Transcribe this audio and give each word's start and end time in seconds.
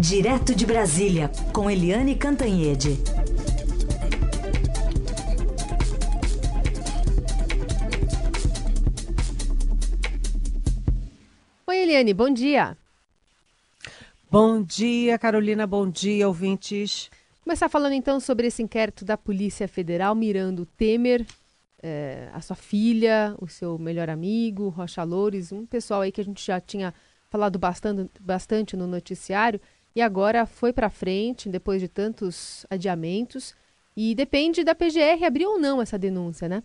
Direto 0.00 0.54
de 0.54 0.64
Brasília, 0.64 1.30
com 1.52 1.70
Eliane 1.70 2.14
Cantanhede. 2.14 2.96
Oi, 11.66 11.76
Eliane, 11.76 12.14
bom 12.14 12.30
dia. 12.30 12.78
Bom 14.30 14.62
dia, 14.62 15.18
Carolina, 15.18 15.66
bom 15.66 15.86
dia, 15.86 16.26
ouvintes. 16.26 17.10
Começar 17.44 17.68
falando 17.68 17.92
então 17.92 18.18
sobre 18.18 18.46
esse 18.46 18.62
inquérito 18.62 19.04
da 19.04 19.18
Polícia 19.18 19.68
Federal 19.68 20.14
mirando 20.14 20.64
Temer, 20.64 21.26
é, 21.82 22.30
a 22.32 22.40
sua 22.40 22.56
filha, 22.56 23.34
o 23.38 23.46
seu 23.46 23.78
melhor 23.78 24.08
amigo, 24.08 24.70
Rocha 24.70 25.02
Loures, 25.02 25.52
um 25.52 25.66
pessoal 25.66 26.00
aí 26.00 26.10
que 26.10 26.22
a 26.22 26.24
gente 26.24 26.42
já 26.42 26.58
tinha 26.58 26.94
falado 27.28 27.58
bastante, 27.58 28.10
bastante 28.18 28.78
no 28.78 28.86
noticiário 28.86 29.60
e 29.94 30.00
agora 30.02 30.46
foi 30.46 30.72
para 30.72 30.90
frente 30.90 31.48
depois 31.48 31.80
de 31.80 31.88
tantos 31.88 32.64
adiamentos 32.70 33.54
e 33.96 34.14
depende 34.14 34.62
da 34.64 34.74
PGR 34.74 35.24
abrir 35.24 35.46
ou 35.46 35.58
não 35.58 35.82
essa 35.82 35.98
denúncia, 35.98 36.48
né? 36.48 36.62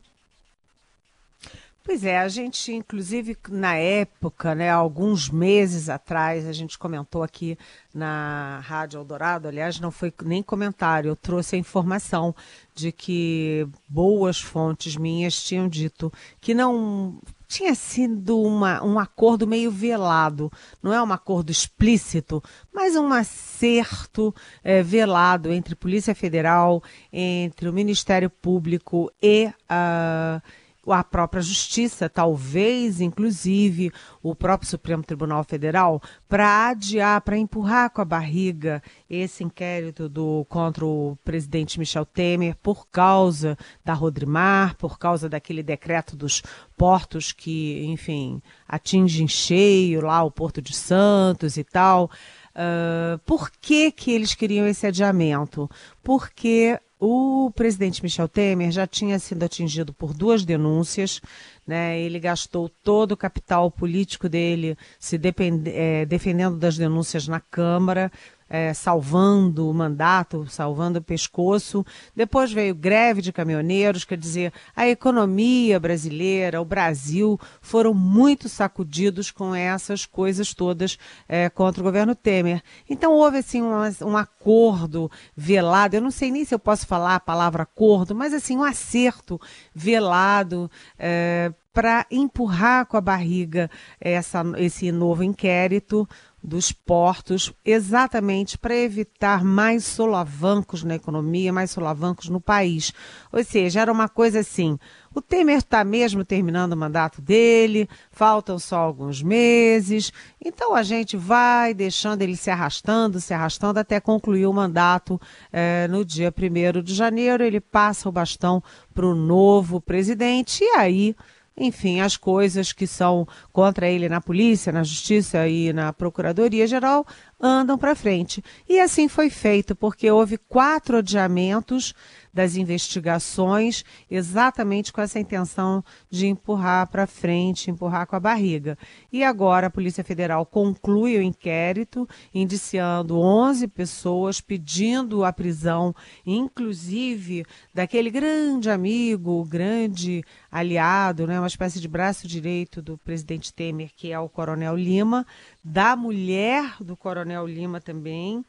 Pois 1.85 2.03
é, 2.03 2.17
a 2.17 2.27
gente, 2.27 2.73
inclusive, 2.73 3.37
na 3.47 3.75
época, 3.75 4.55
né, 4.55 4.71
alguns 4.71 5.29
meses 5.29 5.87
atrás, 5.87 6.47
a 6.47 6.51
gente 6.51 6.79
comentou 6.79 7.21
aqui 7.21 7.55
na 7.93 8.59
Rádio 8.63 8.97
Eldorado, 8.97 9.47
aliás, 9.47 9.79
não 9.79 9.91
foi 9.91 10.11
nem 10.23 10.41
comentário, 10.41 11.09
eu 11.09 11.15
trouxe 11.15 11.55
a 11.55 11.59
informação 11.59 12.35
de 12.73 12.91
que 12.91 13.67
boas 13.87 14.41
fontes 14.41 14.95
minhas 14.95 15.43
tinham 15.43 15.67
dito 15.69 16.11
que 16.41 16.55
não 16.55 17.21
tinha 17.47 17.73
sido 17.75 18.39
uma, 18.41 18.83
um 18.83 18.99
acordo 18.99 19.47
meio 19.47 19.71
velado, 19.71 20.51
não 20.81 20.93
é 20.93 21.01
um 21.01 21.11
acordo 21.11 21.51
explícito, 21.51 22.43
mas 22.73 22.95
um 22.95 23.11
acerto 23.13 24.33
é, 24.63 24.81
velado 24.81 25.51
entre 25.51 25.75
Polícia 25.75 26.15
Federal, 26.15 26.83
entre 27.11 27.69
o 27.69 27.73
Ministério 27.73 28.29
Público 28.29 29.11
e. 29.21 29.47
Uh, 29.69 30.41
a 30.87 31.03
própria 31.03 31.41
Justiça, 31.41 32.09
talvez, 32.09 33.01
inclusive, 33.01 33.91
o 34.21 34.35
próprio 34.35 34.69
Supremo 34.69 35.03
Tribunal 35.03 35.43
Federal, 35.43 36.01
para 36.27 36.69
adiar, 36.69 37.21
para 37.21 37.37
empurrar 37.37 37.89
com 37.89 38.01
a 38.01 38.05
barriga 38.05 38.81
esse 39.09 39.43
inquérito 39.43 40.07
do, 40.07 40.45
contra 40.49 40.85
o 40.85 41.17
presidente 41.23 41.79
Michel 41.79 42.05
Temer 42.05 42.55
por 42.61 42.87
causa 42.87 43.57
da 43.83 43.93
Rodrimar, 43.93 44.75
por 44.77 44.97
causa 44.99 45.29
daquele 45.29 45.63
decreto 45.63 46.15
dos 46.15 46.41
portos 46.77 47.31
que, 47.31 47.85
enfim, 47.85 48.41
atinge 48.67 49.23
em 49.23 49.27
cheio 49.27 50.01
lá 50.01 50.23
o 50.23 50.31
Porto 50.31 50.61
de 50.61 50.73
Santos 50.73 51.57
e 51.57 51.63
tal. 51.63 52.09
Uh, 52.55 53.19
por 53.25 53.51
que, 53.51 53.91
que 53.91 54.11
eles 54.11 54.33
queriam 54.33 54.65
esse 54.65 54.87
adiamento? 54.87 55.69
Porque 56.01 56.79
o 57.05 57.51
presidente 57.51 58.01
Michel 58.01 58.27
Temer 58.27 58.71
já 58.71 58.87
tinha 58.87 59.19
sido 59.19 59.43
atingido 59.43 59.93
por 59.93 60.11
duas 60.11 60.43
denúncias. 60.43 61.21
Né? 61.65 61.99
Ele 61.99 62.19
gastou 62.19 62.67
todo 62.83 63.11
o 63.11 63.17
capital 63.17 63.69
político 63.69 64.27
dele 64.27 64.75
se 64.99 65.17
depend... 65.17 65.67
é, 65.67 66.05
defendendo 66.05 66.57
das 66.57 66.77
denúncias 66.77 67.27
na 67.27 67.39
Câmara 67.39 68.11
é, 68.49 68.73
salvando 68.73 69.69
o 69.69 69.73
mandato, 69.73 70.45
salvando 70.47 70.99
o 70.99 71.03
pescoço. 71.03 71.85
Depois 72.15 72.51
veio 72.51 72.75
greve 72.75 73.21
de 73.21 73.33
caminhoneiros, 73.33 74.05
quer 74.05 74.17
dizer, 74.17 74.53
a 74.75 74.87
economia 74.87 75.79
brasileira, 75.79 76.61
o 76.61 76.65
Brasil, 76.65 77.39
foram 77.61 77.93
muito 77.93 78.47
sacudidos 78.47 79.31
com 79.31 79.53
essas 79.53 80.05
coisas 80.05 80.53
todas 80.53 80.97
é, 81.27 81.49
contra 81.49 81.81
o 81.81 81.83
governo 81.83 82.15
Temer. 82.15 82.61
Então 82.89 83.13
houve 83.13 83.39
assim 83.39 83.61
um, 83.61 83.73
um 84.01 84.17
acordo 84.17 85.09
velado, 85.35 85.95
eu 85.95 86.01
não 86.01 86.11
sei 86.11 86.31
nem 86.31 86.45
se 86.45 86.53
eu 86.53 86.59
posso 86.59 86.85
falar 86.87 87.15
a 87.15 87.19
palavra 87.19 87.63
acordo, 87.63 88.15
mas 88.15 88.33
assim, 88.33 88.57
um 88.57 88.63
acerto 88.63 89.39
velado 89.73 90.69
é, 90.97 91.51
para 91.73 92.05
empurrar 92.09 92.85
com 92.85 92.95
a 92.95 93.01
barriga 93.01 93.69
essa, 93.99 94.43
esse 94.57 94.91
novo 94.93 95.23
inquérito 95.23 96.07
dos 96.45 96.71
portos, 96.71 97.51
exatamente 97.65 98.57
para 98.57 98.75
evitar 98.75 99.43
mais 99.43 99.83
solavancos 99.83 100.83
na 100.83 100.95
economia, 100.95 101.51
mais 101.51 101.71
solavancos 101.71 102.29
no 102.29 102.39
país. 102.39 102.93
Ou 103.31 103.43
seja, 103.43 103.81
era 103.81 103.91
uma 103.91 104.07
coisa 104.07 104.39
assim: 104.39 104.77
o 105.13 105.21
Temer 105.21 105.57
está 105.57 105.83
mesmo 105.83 106.23
terminando 106.23 106.73
o 106.73 106.77
mandato 106.77 107.21
dele, 107.21 107.89
faltam 108.11 108.59
só 108.59 108.77
alguns 108.77 109.23
meses, 109.23 110.13
então 110.43 110.75
a 110.75 110.83
gente 110.83 111.17
vai 111.17 111.73
deixando 111.73 112.21
ele 112.21 112.35
se 112.35 112.51
arrastando, 112.51 113.19
se 113.19 113.33
arrastando 113.33 113.79
até 113.79 113.99
concluir 113.99 114.45
o 114.45 114.53
mandato 114.53 115.19
eh, 115.51 115.87
no 115.89 116.05
dia 116.05 116.31
1 116.31 116.83
de 116.83 116.93
janeiro. 116.93 117.43
Ele 117.43 117.59
passa 117.59 118.07
o 118.07 118.11
bastão 118.11 118.61
para 118.93 119.05
o 119.05 119.15
novo 119.15 119.81
presidente 119.81 120.63
e 120.63 120.69
aí 120.75 121.15
enfim, 121.57 122.01
as 122.01 122.17
coisas 122.17 122.73
que 122.73 122.85
são 122.85 123.27
contra 123.51 123.87
ele 123.87 124.09
na 124.09 124.19
polícia, 124.19 124.71
na 124.71 124.83
justiça 124.83 125.47
e 125.47 125.71
na 125.71 125.93
procuradoria 125.93 126.67
geral 126.67 127.05
andam 127.45 127.77
para 127.77 127.95
frente. 127.95 128.43
E 128.67 128.79
assim 128.79 129.07
foi 129.07 129.29
feito, 129.29 129.75
porque 129.75 130.09
houve 130.09 130.37
quatro 130.37 130.97
adiamentos 130.97 131.93
das 132.35 132.57
investigações, 132.57 133.85
exatamente 134.11 134.91
com 134.91 134.99
essa 134.99 135.17
intenção 135.17 135.81
de 136.09 136.27
empurrar 136.27 136.85
para 136.87 137.07
frente, 137.07 137.71
empurrar 137.71 138.05
com 138.05 138.15
a 138.17 138.19
barriga. 138.19 138.77
E 139.09 139.23
agora 139.23 139.67
a 139.67 139.69
Polícia 139.69 140.03
Federal 140.03 140.45
conclui 140.45 141.17
o 141.17 141.21
inquérito, 141.21 142.05
indiciando 142.33 143.17
11 143.17 143.69
pessoas, 143.69 144.41
pedindo 144.41 145.23
a 145.23 145.31
prisão, 145.31 145.95
inclusive 146.25 147.45
daquele 147.73 148.09
grande 148.09 148.69
amigo, 148.69 149.45
grande 149.45 150.21
aliado, 150.51 151.25
né, 151.25 151.39
uma 151.39 151.47
espécie 151.47 151.79
de 151.79 151.87
braço 151.87 152.27
direito 152.27 152.81
do 152.81 152.97
presidente 152.97 153.53
Temer, 153.53 153.91
que 153.95 154.11
é 154.11 154.19
o 154.19 154.27
Coronel 154.27 154.75
Lima, 154.75 155.25
da 155.67 155.95
mulher 155.95 156.75
do 156.79 156.95
Coronel 156.95 157.47
Lima 157.47 157.81
também, 157.81 158.45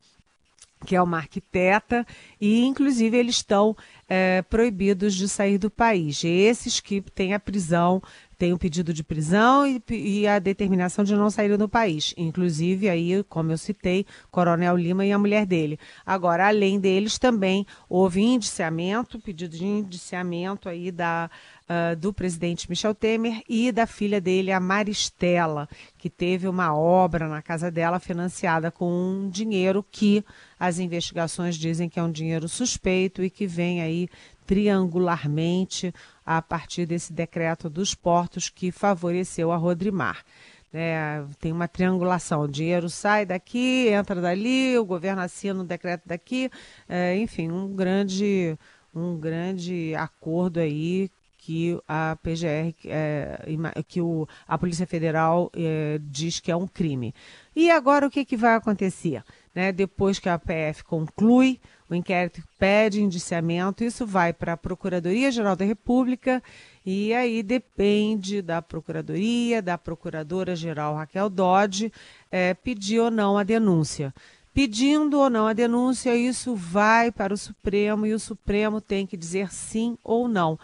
que 0.84 0.94
é 0.94 1.00
uma 1.00 1.16
arquiteta, 1.16 2.06
e 2.38 2.62
inclusive 2.66 3.16
eles 3.16 3.36
estão 3.36 3.74
é, 4.06 4.42
proibidos 4.42 5.14
de 5.14 5.26
sair 5.26 5.56
do 5.56 5.70
país. 5.70 6.22
Esses 6.22 6.78
que 6.78 7.00
têm 7.00 7.32
a 7.32 7.40
prisão, 7.40 8.02
têm 8.36 8.52
o 8.52 8.58
pedido 8.58 8.92
de 8.92 9.02
prisão 9.02 9.66
e, 9.66 9.82
e, 9.88 10.28
a 10.28 10.38
determinação 10.38 11.02
de 11.02 11.16
não 11.16 11.30
sair 11.30 11.56
do 11.56 11.66
país. 11.66 12.12
Inclusive, 12.18 12.90
aí, 12.90 13.24
como 13.30 13.50
eu 13.50 13.56
citei, 13.56 14.04
Coronel 14.30 14.76
Lima 14.76 15.06
e 15.06 15.10
a 15.10 15.18
mulher 15.18 15.46
dele. 15.46 15.78
Agora, 16.04 16.46
além 16.46 16.78
deles, 16.78 17.18
também 17.18 17.66
houve 17.88 18.20
indiciamento, 18.20 19.18
pedido 19.18 19.56
de 19.56 19.64
indiciamento 19.64 20.68
aí 20.68 20.92
da 20.92 21.30
uh, 21.68 21.96
do 21.96 22.12
presidente 22.12 22.68
Michel 22.68 22.94
Temer 22.94 23.42
e 23.48 23.70
da 23.70 23.86
filha 23.86 24.20
dele, 24.20 24.52
a 24.52 24.60
Maristela, 24.60 25.68
que 25.98 26.08
teve 26.08 26.48
uma 26.48 26.74
obra 26.74 27.28
na 27.28 27.42
casa 27.42 27.70
dela 27.70 27.98
financiada 27.98 28.70
com 28.70 28.90
um 28.90 29.28
dinheiro 29.28 29.84
que 29.90 30.24
as 30.58 30.78
investigações 30.78 31.56
dizem 31.56 31.88
que 31.88 31.98
é 31.98 32.02
um 32.02 32.10
dinheiro 32.10 32.48
suspeito 32.48 33.22
e 33.22 33.30
que 33.30 33.46
vem 33.46 33.82
aí 33.82 34.08
triangularmente 34.46 35.92
a 36.24 36.40
partir 36.40 36.86
desse 36.86 37.12
decreto 37.12 37.68
dos 37.68 37.94
portos 37.94 38.48
que 38.48 38.70
favoreceu 38.70 39.50
a 39.50 39.56
Rodrimar. 39.56 40.24
É, 40.72 41.22
tem 41.40 41.52
uma 41.52 41.66
triangulação, 41.66 42.42
o 42.42 42.48
dinheiro 42.48 42.90
sai 42.90 43.24
daqui, 43.24 43.88
entra 43.88 44.20
dali, 44.20 44.76
o 44.78 44.84
governo 44.84 45.22
assina 45.22 45.60
o 45.60 45.64
decreto 45.64 46.02
daqui, 46.06 46.50
é, 46.88 47.16
enfim, 47.16 47.50
um 47.50 47.74
grande, 47.74 48.58
um 48.94 49.16
grande 49.16 49.94
acordo 49.94 50.60
aí 50.60 51.10
que 51.46 51.80
a 51.86 52.18
PGR, 52.20 52.74
é, 52.86 53.38
que 53.86 54.00
o, 54.00 54.26
a 54.48 54.58
Polícia 54.58 54.84
Federal 54.84 55.48
é, 55.54 55.96
diz 56.02 56.40
que 56.40 56.50
é 56.50 56.56
um 56.56 56.66
crime. 56.66 57.14
E 57.54 57.70
agora 57.70 58.04
o 58.04 58.10
que, 58.10 58.24
que 58.24 58.36
vai 58.36 58.56
acontecer? 58.56 59.22
Né? 59.54 59.70
Depois 59.70 60.18
que 60.18 60.28
a 60.28 60.40
PF 60.40 60.82
conclui 60.82 61.60
o 61.88 61.94
inquérito, 61.94 62.42
pede 62.58 63.00
indiciamento, 63.00 63.84
isso 63.84 64.04
vai 64.04 64.32
para 64.32 64.54
a 64.54 64.56
Procuradoria-Geral 64.56 65.54
da 65.54 65.64
República 65.64 66.42
e 66.84 67.14
aí 67.14 67.44
depende 67.44 68.42
da 68.42 68.60
Procuradoria, 68.60 69.62
da 69.62 69.78
Procuradora-Geral 69.78 70.96
Raquel 70.96 71.30
Dodge, 71.30 71.92
é, 72.28 72.54
pedir 72.54 72.98
ou 72.98 73.08
não 73.08 73.38
a 73.38 73.44
denúncia 73.44 74.12
pedindo 74.52 75.18
ou 75.18 75.28
não 75.28 75.46
a 75.46 75.52
denúncia, 75.52 76.16
isso 76.16 76.56
vai 76.56 77.12
para 77.12 77.34
o 77.34 77.36
Supremo 77.36 78.06
e 78.06 78.14
o 78.14 78.18
Supremo 78.18 78.80
tem 78.80 79.06
que 79.06 79.14
dizer 79.14 79.52
sim 79.52 79.98
ou 80.02 80.26
não. 80.26 80.58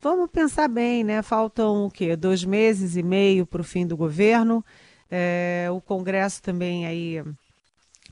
Vamos 0.00 0.30
pensar 0.30 0.68
bem, 0.68 1.02
né? 1.02 1.22
Faltam 1.22 1.86
o 1.86 1.90
quê? 1.90 2.14
Dois 2.14 2.44
meses 2.44 2.94
e 2.94 3.02
meio 3.02 3.44
para 3.44 3.60
o 3.60 3.64
fim 3.64 3.84
do 3.84 3.96
governo. 3.96 4.64
É, 5.10 5.66
o 5.72 5.80
Congresso 5.80 6.40
também 6.40 6.86
aí 6.86 7.20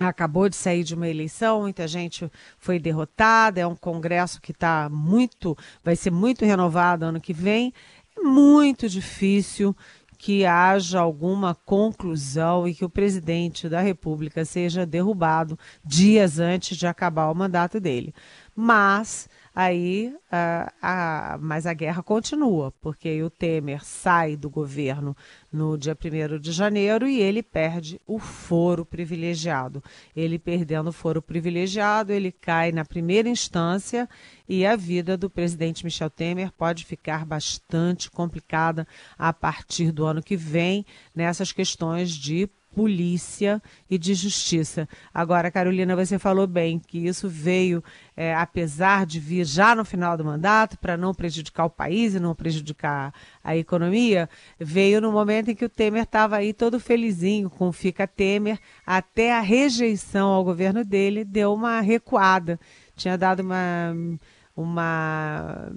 acabou 0.00 0.48
de 0.48 0.56
sair 0.56 0.82
de 0.82 0.94
uma 0.94 1.08
eleição, 1.08 1.62
muita 1.62 1.86
gente 1.86 2.30
foi 2.58 2.78
derrotada, 2.78 3.60
é 3.60 3.66
um 3.66 3.76
Congresso 3.76 4.40
que 4.40 4.52
está 4.52 4.88
muito, 4.90 5.56
vai 5.82 5.96
ser 5.96 6.10
muito 6.10 6.44
renovado 6.44 7.04
ano 7.04 7.20
que 7.20 7.32
vem. 7.32 7.72
É 8.18 8.20
muito 8.20 8.88
difícil 8.88 9.74
que 10.18 10.44
haja 10.44 10.98
alguma 10.98 11.54
conclusão 11.54 12.66
e 12.66 12.74
que 12.74 12.84
o 12.84 12.90
presidente 12.90 13.68
da 13.68 13.80
República 13.80 14.44
seja 14.44 14.84
derrubado 14.84 15.56
dias 15.84 16.40
antes 16.40 16.76
de 16.76 16.86
acabar 16.86 17.30
o 17.30 17.34
mandato 17.34 17.78
dele. 17.78 18.12
Mas 18.54 19.28
aí 19.56 20.14
a, 20.30 20.70
a, 20.82 21.38
mas 21.38 21.66
a 21.66 21.72
guerra 21.72 22.02
continua, 22.02 22.74
porque 22.78 23.22
o 23.22 23.30
Temer 23.30 23.82
sai 23.82 24.36
do 24.36 24.50
governo 24.50 25.16
no 25.50 25.78
dia 25.78 25.96
1 25.96 26.38
de 26.38 26.52
janeiro 26.52 27.08
e 27.08 27.22
ele 27.22 27.42
perde 27.42 27.98
o 28.06 28.18
foro 28.18 28.84
privilegiado. 28.84 29.82
Ele 30.14 30.38
perdendo 30.38 30.90
o 30.90 30.92
foro 30.92 31.22
privilegiado, 31.22 32.12
ele 32.12 32.30
cai 32.30 32.70
na 32.70 32.84
primeira 32.84 33.30
instância 33.30 34.06
e 34.46 34.66
a 34.66 34.76
vida 34.76 35.16
do 35.16 35.30
presidente 35.30 35.84
Michel 35.84 36.10
Temer 36.10 36.52
pode 36.52 36.84
ficar 36.84 37.24
bastante 37.24 38.10
complicada 38.10 38.86
a 39.18 39.32
partir 39.32 39.90
do 39.90 40.04
ano 40.04 40.22
que 40.22 40.36
vem 40.36 40.84
nessas 41.14 41.50
questões 41.50 42.10
de 42.10 42.46
polícia 42.76 43.62
e 43.88 43.96
de 43.96 44.12
justiça. 44.12 44.86
Agora, 45.14 45.50
Carolina, 45.50 45.96
você 45.96 46.18
falou 46.18 46.46
bem 46.46 46.78
que 46.78 46.98
isso 46.98 47.26
veio, 47.26 47.82
é, 48.14 48.34
apesar 48.34 49.06
de 49.06 49.18
vir 49.18 49.46
já 49.46 49.74
no 49.74 49.82
final 49.82 50.14
do 50.14 50.22
mandato, 50.22 50.76
para 50.76 50.94
não 50.94 51.14
prejudicar 51.14 51.64
o 51.64 51.70
país 51.70 52.14
e 52.14 52.20
não 52.20 52.34
prejudicar 52.34 53.14
a 53.42 53.56
economia, 53.56 54.28
veio 54.60 55.00
no 55.00 55.10
momento 55.10 55.50
em 55.50 55.54
que 55.54 55.64
o 55.64 55.70
Temer 55.70 56.02
estava 56.02 56.36
aí 56.36 56.52
todo 56.52 56.78
felizinho 56.78 57.48
com 57.48 57.72
Fica 57.72 58.06
Temer, 58.06 58.58
até 58.86 59.32
a 59.32 59.40
rejeição 59.40 60.28
ao 60.28 60.44
governo 60.44 60.84
dele 60.84 61.24
deu 61.24 61.54
uma 61.54 61.80
recuada. 61.80 62.60
Tinha 62.94 63.16
dado 63.16 63.40
uma 63.40 63.94
uma 64.56 65.70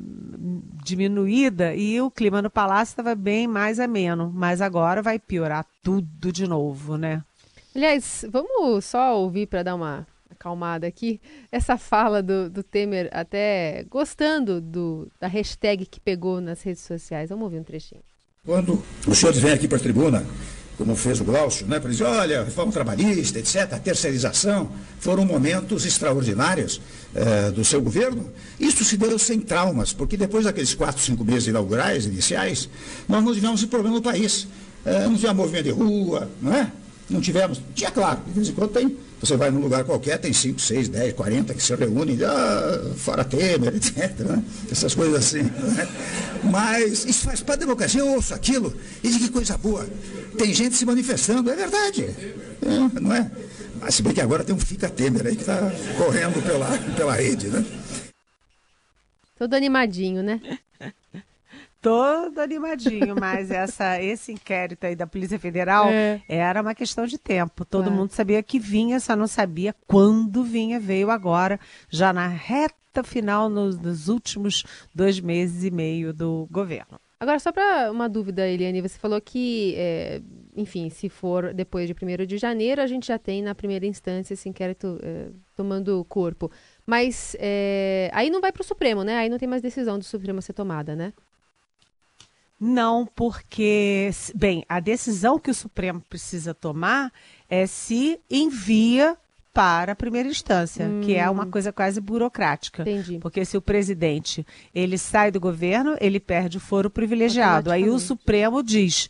diminuída 0.84 1.76
e 1.76 2.00
o 2.00 2.10
clima 2.10 2.42
no 2.42 2.50
palácio 2.50 2.94
estava 2.94 3.14
bem 3.14 3.46
mais 3.46 3.80
ameno, 3.80 4.31
mas 4.34 4.62
agora 4.62 5.02
vai 5.02 5.20
piorar 5.20 5.66
tudo 5.84 6.31
de 6.31 6.48
novo, 6.48 6.98
né? 6.98 7.22
Aliás, 7.76 8.26
vamos 8.31 8.86
só 8.86 9.20
ouvir 9.20 9.48
para 9.48 9.64
dar 9.64 9.76
uma 9.76 10.08
acalmada 10.31 10.88
aqui 10.88 11.20
essa 11.52 11.78
fala 11.78 12.24
do, 12.24 12.50
do 12.50 12.64
Temer, 12.64 13.10
até 13.12 13.86
gostando 13.90 14.62
do, 14.62 15.12
da 15.20 15.28
hashtag 15.28 15.86
que 15.86 16.00
pegou 16.00 16.40
nas 16.40 16.62
redes 16.62 16.84
sociais. 16.84 17.30
Vamos 17.30 17.44
ouvir 17.44 17.60
um 17.60 17.64
trechinho. 17.64 18.02
Quando 18.46 18.81
os 19.06 19.18
senhores 19.18 19.40
vêm 19.42 19.52
aqui 19.52 19.68
para 19.68 19.78
a 19.78 19.81
tribuna 19.81 20.26
como 20.80 20.96
fez 20.96 21.20
o 21.20 21.26
Glaucio, 21.26 21.68
né, 21.68 21.78
para 21.78 21.90
dizer, 21.90 22.06
olha, 22.06 22.42
reforma 22.42 22.72
trabalhista, 22.72 23.38
etc., 23.38 23.74
a 23.74 23.80
terceirização, 23.80 24.72
foram 24.98 25.26
momentos 25.26 25.86
extraordinários 25.86 26.80
eh, 27.16 27.52
do 27.52 27.64
seu 27.66 27.82
governo. 27.82 28.30
Isso 28.60 28.84
se 28.84 28.98
deu 28.98 29.18
sem 29.18 29.40
traumas, 29.40 29.94
porque 29.94 30.16
depois 30.16 30.46
daqueles 30.46 30.74
quatro, 30.74 31.02
cinco 31.02 31.24
meses 31.24 31.48
inaugurais, 31.48 32.06
iniciais, 32.06 32.70
nós 33.08 33.24
não 33.24 33.34
tivemos 33.34 33.60
esse 33.62 33.68
problema 33.68 33.96
no 33.96 34.02
país. 34.02 34.48
Eh, 34.86 35.08
não 35.08 35.16
tivemos 35.16 35.38
movimento 35.38 35.66
de 35.66 35.72
rua, 35.72 36.30
não 36.42 36.54
é? 36.54 36.72
Não 37.10 37.20
tivemos. 37.20 37.60
Tinha, 37.74 37.90
claro, 37.90 38.20
de 38.28 38.34
vez 38.34 38.50
em 38.50 38.54
quando 38.54 38.72
tem. 38.72 38.96
Você 39.20 39.36
vai 39.36 39.52
num 39.52 39.60
lugar 39.60 39.84
qualquer, 39.84 40.18
tem 40.18 40.32
5, 40.32 40.62
6, 40.62 40.88
10, 40.88 41.14
40 41.14 41.54
que 41.54 41.62
se 41.62 41.76
reúnem, 41.76 42.18
ah, 42.24 42.92
fora 42.96 43.26
Temer, 43.26 43.76
etc. 43.76 44.18
Né? 44.20 44.44
Essas 44.72 44.94
coisas 44.94 45.16
assim. 45.16 45.42
Né? 45.60 45.88
Mas 46.44 47.06
isso 47.06 47.26
faz 47.26 47.42
para 47.42 47.56
a 47.56 47.58
democracia. 47.58 48.00
Eu 48.00 48.14
ouço 48.14 48.34
aquilo 48.34 48.74
e 49.04 49.10
de 49.10 49.20
que 49.20 49.30
coisa 49.30 49.58
boa. 49.58 49.86
Tem 50.38 50.54
gente 50.54 50.76
se 50.76 50.86
manifestando, 50.86 51.50
é 51.50 51.56
verdade. 51.56 52.04
É, 52.04 53.00
não 53.02 53.14
é? 53.14 53.30
Mas 53.80 53.96
se 53.96 54.04
bem 54.04 54.14
que 54.14 54.22
agora 54.22 54.44
tem 54.44 54.54
um 54.54 54.60
Fica 54.60 54.90
Temer 54.90 55.26
aí 55.26 55.36
que 55.36 55.42
está 55.42 55.58
correndo 55.98 56.44
pela, 56.44 56.68
pela 56.96 57.14
rede, 57.14 57.48
né? 57.48 57.64
Todo 59.38 59.54
animadinho, 59.54 60.22
né? 60.22 60.42
todo 61.81 62.40
animadinho, 62.40 63.16
mas 63.18 63.52
essa, 63.52 64.02
esse 64.02 64.34
inquérito 64.34 64.86
aí 64.86 64.96
da 64.96 65.08
Polícia 65.08 65.40
Federal 65.40 65.88
é. 65.88 66.22
era 66.28 66.62
uma 66.62 66.76
questão 66.76 67.06
de 67.06 67.18
tempo. 67.18 67.64
Todo 67.64 67.88
é. 67.88 67.92
mundo 67.92 68.12
sabia 68.12 68.44
que 68.44 68.60
vinha, 68.60 69.00
só 69.00 69.16
não 69.16 69.28
sabia 69.28 69.74
quando 69.88 70.44
vinha. 70.44 70.80
Veio 70.80 71.10
agora, 71.10 71.60
já 71.90 72.12
na 72.12 72.28
reta 72.28 73.04
final, 73.04 73.50
nos, 73.50 73.80
nos 73.80 74.10
últimos 74.10 74.66
dois 74.94 75.20
meses 75.20 75.64
e 75.64 75.72
meio 75.72 76.14
do 76.14 76.48
governo. 76.52 77.00
Agora, 77.20 77.38
só 77.38 77.52
para 77.52 77.92
uma 77.92 78.08
dúvida, 78.08 78.48
Eliane, 78.48 78.81
você 78.81 78.98
falou 78.98 79.20
que, 79.20 79.74
é, 79.78 80.22
enfim, 80.56 80.90
se 80.90 81.10
for 81.10 81.54
depois 81.54 81.88
de 81.88 81.94
1 81.94 82.25
de 82.25 82.38
janeiro, 82.38 82.81
a 82.81 82.88
gente 82.88 83.07
já 83.07 83.18
tem 83.18 83.42
na 83.42 83.56
primeira 83.56 83.86
instância 83.86 84.34
esse 84.34 84.50
inquérito 84.50 85.00
é, 85.01 85.28
tomando 85.56 86.04
corpo. 86.06 86.51
Mas 86.86 87.36
é, 87.40 88.10
aí 88.13 88.30
não 88.30 88.42
vai 88.42 88.51
para 88.51 88.62
o 88.62 88.66
Supremo, 88.66 89.04
né? 89.04 89.18
Aí 89.18 89.30
não 89.30 89.38
tem 89.38 89.48
mais 89.48 89.62
decisão 89.62 89.98
do 89.98 90.04
Supremo 90.04 90.42
ser 90.42 90.54
tomada, 90.54 90.96
né? 90.96 91.13
Não, 92.60 93.06
porque, 93.16 94.10
bem, 94.36 94.66
a 94.68 94.81
decisão 94.81 95.40
que 95.40 95.50
o 95.50 95.54
Supremo 95.54 96.01
precisa 96.10 96.54
tomar 96.54 97.12
é 97.48 97.66
se 97.66 98.19
envia 98.30 99.18
para 99.54 99.94
a 99.94 99.95
primeira 99.95 100.28
instância, 100.28 100.86
hum. 100.86 101.02
que 101.02 101.16
é 101.16 101.30
uma 101.30 101.45
hum. 101.45 101.52
coisa 101.52 101.72
quase 101.72 102.02
burocrática. 102.02 102.81
Entendi. 102.84 103.18
Porque 103.19 103.45
se 103.45 103.56
o 103.56 103.62
presidente 103.62 104.45
ele 104.75 104.98
sai 104.98 105.31
do 105.31 105.40
governo, 105.40 105.95
ele 106.02 106.19
perde 106.19 106.57
o 106.57 106.60
foro 106.62 106.90
privilegiado. 106.90 107.72
Aí 107.72 107.90
o 107.90 107.98
Supremo 107.98 108.62
diz: 108.62 109.10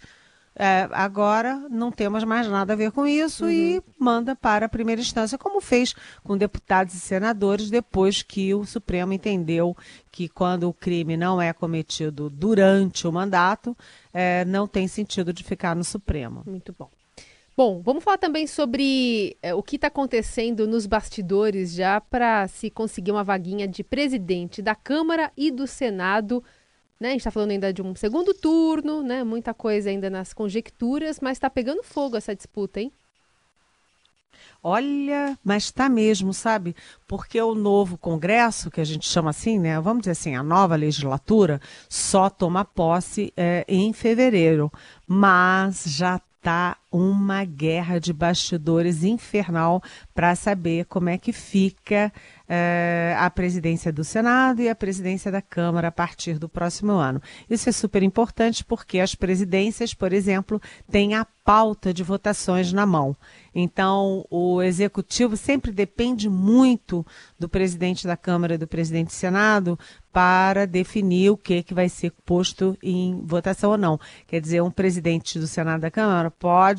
é, 0.61 0.89
agora 0.91 1.55
não 1.69 1.89
temos 1.89 2.25
mais 2.25 2.45
nada 2.49 2.73
a 2.73 2.75
ver 2.75 2.91
com 2.91 3.07
isso 3.07 3.45
uhum. 3.45 3.49
e 3.49 3.81
manda 3.97 4.35
para 4.35 4.65
a 4.65 4.69
primeira 4.69 4.99
instância, 4.99 5.37
como 5.37 5.61
fez 5.61 5.95
com 6.21 6.37
deputados 6.37 6.93
e 6.93 6.99
senadores 6.99 7.69
depois 7.69 8.21
que 8.21 8.53
o 8.53 8.65
Supremo 8.65 9.13
entendeu 9.13 9.73
que 10.11 10.27
quando 10.27 10.67
o 10.67 10.73
crime 10.73 11.15
não 11.15 11.41
é 11.41 11.53
cometido 11.53 12.29
durante 12.29 13.07
o 13.07 13.11
mandato, 13.11 13.75
é, 14.13 14.43
não 14.43 14.67
tem 14.67 14.85
sentido 14.85 15.31
de 15.31 15.45
ficar 15.45 15.73
no 15.73 15.83
Supremo. 15.85 16.43
Muito 16.45 16.75
bom. 16.77 16.89
Bom, 17.55 17.81
vamos 17.81 18.03
falar 18.03 18.17
também 18.17 18.45
sobre 18.45 19.37
é, 19.41 19.53
o 19.53 19.63
que 19.63 19.77
está 19.77 19.87
acontecendo 19.87 20.67
nos 20.67 20.85
bastidores 20.85 21.73
já 21.73 22.01
para 22.01 22.49
se 22.49 22.69
conseguir 22.69 23.11
uma 23.11 23.23
vaguinha 23.23 23.65
de 23.65 23.81
presidente 23.81 24.61
da 24.61 24.75
Câmara 24.75 25.31
e 25.37 25.51
do 25.51 25.65
Senado 25.65 26.43
né? 26.99 27.09
A 27.09 27.11
gente 27.11 27.21
está 27.21 27.31
falando 27.31 27.51
ainda 27.51 27.71
de 27.71 27.81
um 27.81 27.95
segundo 27.95 28.33
turno, 28.33 29.01
né? 29.01 29.23
Muita 29.23 29.53
coisa 29.53 29.89
ainda 29.89 30.09
nas 30.09 30.33
conjecturas, 30.33 31.19
mas 31.19 31.37
está 31.37 31.49
pegando 31.49 31.83
fogo 31.83 32.17
essa 32.17 32.35
disputa, 32.35 32.81
hein? 32.81 32.91
Olha, 34.61 35.37
mas 35.43 35.65
está 35.65 35.87
mesmo, 35.87 36.33
sabe? 36.33 36.75
Porque 37.07 37.41
o 37.41 37.55
novo 37.55 37.97
Congresso, 37.97 38.69
que 38.69 38.81
a 38.81 38.83
gente 38.83 39.07
chama 39.07 39.29
assim, 39.29 39.57
né? 39.57 39.79
Vamos 39.79 40.01
dizer 40.01 40.11
assim, 40.11 40.35
a 40.35 40.43
nova 40.43 40.75
legislatura, 40.75 41.61
só 41.87 42.29
toma 42.29 42.65
posse 42.65 43.31
é, 43.37 43.63
em 43.67 43.93
fevereiro. 43.93 44.69
Mas 45.07 45.85
já 45.85 46.19
tá 46.41 46.77
uma 46.91 47.45
guerra 47.45 47.99
de 47.99 48.11
bastidores 48.11 49.03
infernal 49.03 49.81
para 50.13 50.35
saber 50.35 50.85
como 50.85 51.09
é 51.09 51.17
que 51.17 51.31
fica 51.31 52.11
é, 52.47 53.15
a 53.17 53.29
presidência 53.29 53.93
do 53.93 54.03
Senado 54.03 54.61
e 54.61 54.67
a 54.67 54.75
presidência 54.75 55.31
da 55.31 55.41
Câmara 55.41 55.89
a 55.89 55.91
partir 55.91 56.39
do 56.39 56.49
próximo 56.49 56.93
ano. 56.93 57.21
Isso 57.47 57.69
é 57.69 57.71
super 57.71 58.01
importante 58.01 58.65
porque 58.65 58.99
as 58.99 59.13
presidências, 59.13 59.93
por 59.93 60.11
exemplo, 60.11 60.59
têm 60.89 61.13
a 61.13 61.25
pauta 61.49 61.93
de 61.93 62.03
votações 62.03 62.73
na 62.73 62.85
mão. 62.85 63.15
Então, 63.53 64.25
o 64.29 64.61
executivo 64.61 65.35
sempre 65.35 65.71
depende 65.71 66.29
muito 66.29 67.05
do 67.39 67.49
presidente 67.49 68.05
da 68.05 68.15
Câmara 68.15 68.53
e 68.53 68.57
do 68.57 68.67
presidente 68.67 69.07
do 69.07 69.13
Senado 69.13 69.77
para 70.11 70.65
definir 70.65 71.31
o 71.31 71.37
que, 71.37 71.63
que 71.63 71.73
vai 71.73 71.89
ser 71.89 72.11
posto 72.25 72.77
em 72.81 73.19
votação 73.23 73.71
ou 73.71 73.77
não. 73.77 73.99
Quer 74.27 74.41
dizer, 74.41 74.61
um 74.61 74.71
presidente 74.71 75.39
do 75.39 75.47
Senado 75.47 75.81
da 75.81 75.91
Câmara 75.91 76.29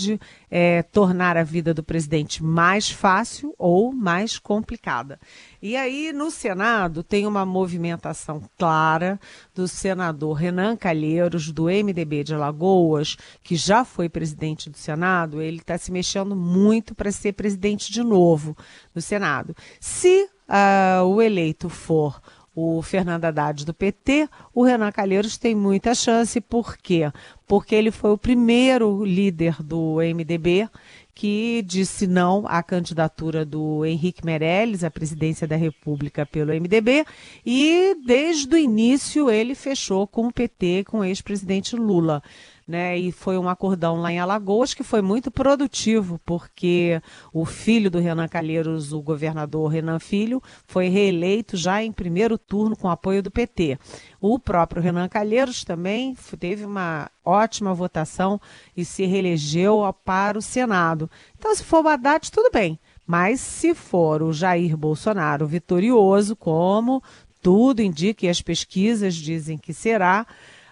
pode 0.00 0.20
é, 0.50 0.82
tornar 0.82 1.36
a 1.36 1.42
vida 1.42 1.74
do 1.74 1.82
presidente 1.82 2.42
mais 2.42 2.90
fácil 2.90 3.54
ou 3.58 3.92
mais 3.92 4.38
complicada. 4.38 5.20
E 5.60 5.76
aí, 5.76 6.12
no 6.12 6.30
Senado, 6.30 7.02
tem 7.02 7.26
uma 7.26 7.44
movimentação 7.44 8.42
clara 8.58 9.20
do 9.54 9.68
senador 9.68 10.32
Renan 10.32 10.76
Calheiros, 10.76 11.52
do 11.52 11.64
MDB 11.64 12.24
de 12.24 12.34
Alagoas, 12.34 13.16
que 13.42 13.54
já 13.56 13.84
foi 13.84 14.08
presidente 14.08 14.70
do 14.70 14.78
Senado. 14.78 15.42
Ele 15.42 15.58
está 15.58 15.76
se 15.76 15.92
mexendo 15.92 16.34
muito 16.34 16.94
para 16.94 17.12
ser 17.12 17.32
presidente 17.32 17.92
de 17.92 18.02
novo 18.02 18.56
do 18.94 19.02
Senado. 19.02 19.54
Se 19.78 20.28
uh, 20.48 21.04
o 21.04 21.20
eleito 21.20 21.68
for 21.68 22.20
o 22.54 22.82
Fernando 22.82 23.24
Haddad 23.24 23.64
do 23.64 23.72
PT, 23.72 24.28
o 24.54 24.64
Renan 24.64 24.90
Calheiros 24.90 25.38
tem 25.38 25.54
muita 25.54 25.94
chance. 25.94 26.40
Por 26.40 26.76
quê? 26.76 27.10
Porque 27.46 27.74
ele 27.74 27.90
foi 27.90 28.10
o 28.10 28.18
primeiro 28.18 29.04
líder 29.04 29.62
do 29.62 29.96
MDB 29.96 30.68
que 31.14 31.62
disse 31.66 32.06
não 32.06 32.46
à 32.46 32.62
candidatura 32.62 33.44
do 33.44 33.84
Henrique 33.84 34.24
Meirelles 34.24 34.82
à 34.82 34.90
presidência 34.90 35.46
da 35.46 35.56
República 35.56 36.24
pelo 36.24 36.52
MDB 36.52 37.04
e 37.44 37.94
desde 38.06 38.54
o 38.54 38.58
início 38.58 39.30
ele 39.30 39.54
fechou 39.54 40.06
com 40.06 40.28
o 40.28 40.32
PT, 40.32 40.84
com 40.84 41.00
o 41.00 41.04
ex-presidente 41.04 41.76
Lula. 41.76 42.22
Né? 42.70 42.96
E 42.96 43.10
foi 43.12 43.36
um 43.36 43.48
acordão 43.48 44.00
lá 44.00 44.12
em 44.12 44.18
Alagoas 44.18 44.72
que 44.72 44.82
foi 44.82 45.02
muito 45.02 45.30
produtivo, 45.30 46.20
porque 46.24 47.02
o 47.32 47.44
filho 47.44 47.90
do 47.90 47.98
Renan 47.98 48.28
Calheiros, 48.28 48.92
o 48.92 49.02
governador 49.02 49.68
Renan 49.68 49.98
Filho, 49.98 50.40
foi 50.66 50.88
reeleito 50.88 51.56
já 51.56 51.82
em 51.82 51.92
primeiro 51.92 52.38
turno 52.38 52.76
com 52.76 52.88
apoio 52.88 53.22
do 53.22 53.30
PT. 53.30 53.78
O 54.20 54.38
próprio 54.38 54.80
Renan 54.80 55.08
Calheiros 55.08 55.64
também 55.64 56.16
teve 56.38 56.64
uma 56.64 57.10
ótima 57.24 57.74
votação 57.74 58.40
e 58.76 58.84
se 58.84 59.04
reelegeu 59.04 59.82
para 60.04 60.38
o 60.38 60.42
Senado. 60.42 61.10
Então, 61.36 61.54
se 61.54 61.64
for 61.64 61.84
o 61.84 61.88
Haddad, 61.88 62.30
tudo 62.30 62.50
bem. 62.52 62.78
Mas 63.06 63.40
se 63.40 63.74
for 63.74 64.22
o 64.22 64.32
Jair 64.32 64.76
Bolsonaro 64.76 65.46
vitorioso, 65.46 66.36
como 66.36 67.02
tudo 67.42 67.80
indica 67.80 68.26
e 68.26 68.28
as 68.28 68.40
pesquisas 68.40 69.14
dizem 69.14 69.58
que 69.58 69.72
será, 69.72 70.26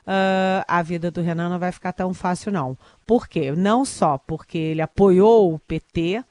uh, 0.08 0.64
a 0.66 0.82
vida 0.82 1.10
do 1.10 1.20
Renan 1.20 1.50
não 1.50 1.58
vai 1.58 1.70
ficar 1.70 1.92
tão 1.92 2.14
fácil, 2.14 2.50
não. 2.50 2.76
Por 3.06 3.28
quê? 3.28 3.52
Não 3.52 3.84
só 3.84 4.16
porque 4.16 4.56
ele 4.56 4.80
apoiou 4.80 5.54
o 5.54 5.58
PT, 5.58 6.24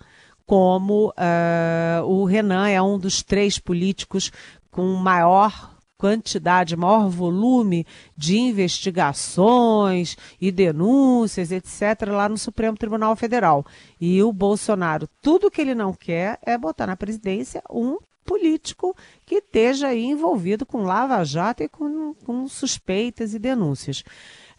como 0.45 1.09
uh, 1.09 2.05
o 2.05 2.25
Renan 2.25 2.67
é 2.67 2.81
um 2.81 2.97
dos 2.97 3.21
três 3.21 3.59
políticos 3.59 4.31
com 4.71 4.93
maior 4.95 5.77
quantidade, 5.97 6.77
maior 6.77 7.09
volume 7.09 7.85
de 8.15 8.37
investigações 8.37 10.15
e 10.39 10.51
denúncias, 10.51 11.51
etc., 11.51 12.07
lá 12.07 12.29
no 12.29 12.37
Supremo 12.37 12.77
Tribunal 12.77 13.15
Federal. 13.15 13.65
E 13.99 14.21
o 14.21 14.31
Bolsonaro, 14.31 15.09
tudo 15.21 15.49
que 15.49 15.59
ele 15.59 15.73
não 15.73 15.93
quer 15.93 16.37
é 16.43 16.57
botar 16.57 16.85
na 16.85 16.95
presidência 16.95 17.63
um 17.69 17.97
político 18.27 18.93
que 19.25 19.35
esteja 19.35 19.87
aí 19.87 20.03
envolvido 20.03 20.65
com 20.65 20.83
lava-jato 20.83 21.63
e 21.63 21.69
com, 21.69 22.13
com, 22.25 22.47
suspeitas 22.47 23.33
e 23.33 23.39
denúncias. 23.39 24.03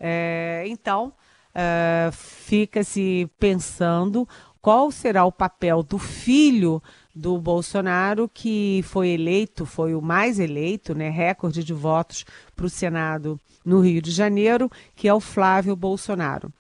É, 0.01 0.65
então, 0.67 1.13
é, 1.55 2.09
fica-se 2.11 3.31
pensando 3.39 4.27
qual 4.61 4.91
será 4.91 5.25
o 5.27 5.31
papel 5.31 5.83
do 5.83 5.99
filho 5.99 6.83
do 7.15 7.39
Bolsonaro, 7.39 8.29
que 8.33 8.81
foi 8.85 9.09
eleito, 9.09 9.67
foi 9.67 9.95
o 9.95 10.01
mais 10.01 10.39
eleito, 10.39 10.95
né, 10.95 11.11
recorde 11.11 11.63
de 11.63 11.75
votos 11.75 12.25
para 12.57 12.67
o 12.67 12.71
Senado 12.71 13.39
no 13.65 13.81
Rio 13.81 14.01
de 14.01 14.11
Janeiro, 14.11 14.71
que 14.97 15.07
é 15.07 15.13
o 15.13 15.21
Flávio 15.21 15.77
Bolsonaro. 15.77 16.53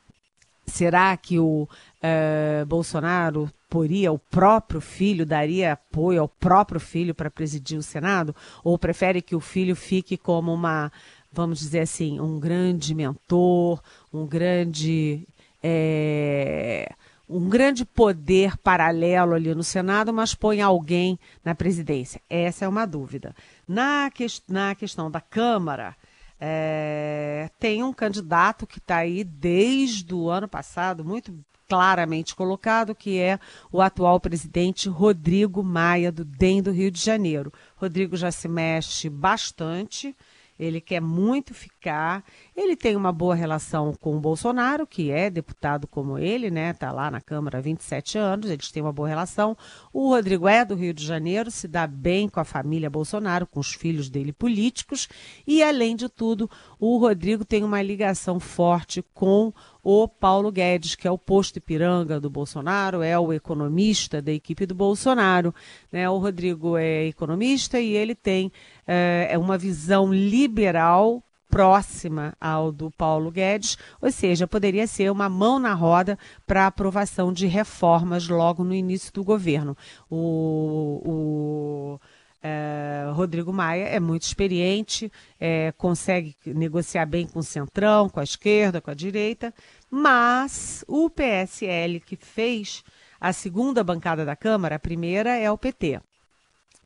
Será 0.68 1.16
que 1.16 1.38
o 1.38 1.62
uh, 1.62 2.66
Bolsonaro 2.66 3.50
poria 3.68 4.12
o 4.12 4.18
próprio 4.18 4.80
filho, 4.80 5.26
daria 5.26 5.72
apoio 5.72 6.20
ao 6.22 6.28
próprio 6.28 6.80
filho 6.80 7.14
para 7.14 7.30
presidir 7.30 7.78
o 7.78 7.82
Senado? 7.82 8.34
Ou 8.62 8.78
prefere 8.78 9.20
que 9.20 9.34
o 9.34 9.40
filho 9.40 9.74
fique 9.74 10.16
como 10.16 10.52
uma, 10.52 10.92
vamos 11.32 11.58
dizer 11.58 11.80
assim, 11.80 12.20
um 12.20 12.38
grande 12.38 12.94
mentor, 12.94 13.80
um 14.12 14.26
grande. 14.26 15.26
É, 15.62 16.92
um 17.28 17.48
grande 17.48 17.84
poder 17.84 18.56
paralelo 18.56 19.34
ali 19.34 19.54
no 19.54 19.62
Senado, 19.62 20.12
mas 20.12 20.34
põe 20.34 20.62
alguém 20.62 21.18
na 21.44 21.54
presidência? 21.54 22.22
Essa 22.30 22.64
é 22.64 22.68
uma 22.68 22.86
dúvida. 22.86 23.34
Na, 23.66 24.10
que, 24.10 24.26
na 24.48 24.74
questão 24.74 25.10
da 25.10 25.20
Câmara, 25.20 25.94
é, 26.40 27.50
tem 27.58 27.82
um 27.82 27.92
candidato 27.92 28.66
que 28.66 28.78
está 28.78 28.98
aí 28.98 29.24
desde 29.24 30.14
o 30.14 30.30
ano 30.30 30.48
passado, 30.48 31.04
muito 31.04 31.32
claramente 31.68 32.34
colocado, 32.34 32.94
que 32.94 33.18
é 33.18 33.38
o 33.70 33.82
atual 33.82 34.18
presidente 34.18 34.88
Rodrigo 34.88 35.62
Maia, 35.62 36.10
do 36.10 36.24
DEM 36.24 36.62
do 36.62 36.70
Rio 36.70 36.90
de 36.90 37.00
Janeiro. 37.00 37.52
Rodrigo 37.76 38.16
já 38.16 38.30
se 38.30 38.48
mexe 38.48 39.10
bastante 39.10 40.16
ele 40.58 40.80
quer 40.80 41.00
muito 41.00 41.54
ficar. 41.54 42.24
Ele 42.56 42.74
tem 42.74 42.96
uma 42.96 43.12
boa 43.12 43.34
relação 43.34 43.94
com 44.00 44.16
o 44.16 44.20
Bolsonaro, 44.20 44.86
que 44.86 45.10
é 45.10 45.30
deputado 45.30 45.86
como 45.86 46.18
ele, 46.18 46.50
né? 46.50 46.70
Está 46.70 46.90
lá 46.90 47.10
na 47.10 47.20
Câmara 47.20 47.58
há 47.58 47.60
27 47.60 48.18
anos, 48.18 48.50
eles 48.50 48.70
têm 48.72 48.82
uma 48.82 48.92
boa 48.92 49.08
relação. 49.08 49.56
O 49.92 50.08
Rodrigo 50.08 50.48
é 50.48 50.64
do 50.64 50.74
Rio 50.74 50.92
de 50.92 51.04
Janeiro, 51.04 51.50
se 51.50 51.68
dá 51.68 51.86
bem 51.86 52.28
com 52.28 52.40
a 52.40 52.44
família 52.44 52.90
Bolsonaro, 52.90 53.46
com 53.46 53.60
os 53.60 53.74
filhos 53.74 54.10
dele 54.10 54.32
políticos. 54.32 55.08
E, 55.46 55.62
além 55.62 55.94
de 55.94 56.08
tudo, 56.08 56.50
o 56.78 56.98
Rodrigo 56.98 57.44
tem 57.44 57.62
uma 57.62 57.80
ligação 57.82 58.40
forte 58.40 59.04
com 59.14 59.52
o 59.90 60.06
Paulo 60.06 60.52
Guedes, 60.52 60.94
que 60.94 61.08
é 61.08 61.10
o 61.10 61.16
posto 61.16 61.56
Ipiranga 61.56 62.20
do 62.20 62.28
Bolsonaro, 62.28 63.00
é 63.00 63.18
o 63.18 63.32
economista 63.32 64.20
da 64.20 64.30
equipe 64.30 64.66
do 64.66 64.74
Bolsonaro. 64.74 65.54
Né? 65.90 66.06
O 66.10 66.18
Rodrigo 66.18 66.76
é 66.76 67.06
economista 67.06 67.80
e 67.80 67.94
ele 67.94 68.14
tem 68.14 68.52
é, 68.86 69.32
uma 69.38 69.56
visão 69.56 70.12
liberal 70.12 71.24
próxima 71.48 72.34
ao 72.38 72.70
do 72.70 72.90
Paulo 72.90 73.30
Guedes, 73.30 73.78
ou 73.98 74.12
seja, 74.12 74.46
poderia 74.46 74.86
ser 74.86 75.10
uma 75.10 75.26
mão 75.26 75.58
na 75.58 75.72
roda 75.72 76.18
para 76.46 76.66
aprovação 76.66 77.32
de 77.32 77.46
reformas 77.46 78.28
logo 78.28 78.62
no 78.62 78.74
início 78.74 79.10
do 79.10 79.24
governo. 79.24 79.74
O, 80.10 81.00
o 81.02 82.00
é, 82.42 83.10
Rodrigo 83.12 83.52
Maia 83.52 83.84
é 83.84 83.98
muito 83.98 84.22
experiente, 84.22 85.10
é, 85.40 85.72
consegue 85.72 86.36
negociar 86.46 87.06
bem 87.06 87.26
com 87.26 87.40
o 87.40 87.42
centrão, 87.42 88.08
com 88.08 88.20
a 88.20 88.24
esquerda, 88.24 88.80
com 88.80 88.90
a 88.90 88.94
direita, 88.94 89.52
mas 89.90 90.84
o 90.86 91.10
PSL 91.10 92.00
que 92.00 92.16
fez 92.16 92.84
a 93.20 93.32
segunda 93.32 93.82
bancada 93.82 94.24
da 94.24 94.36
Câmara, 94.36 94.76
a 94.76 94.78
primeira 94.78 95.36
é 95.36 95.50
o 95.50 95.58
PT, 95.58 96.00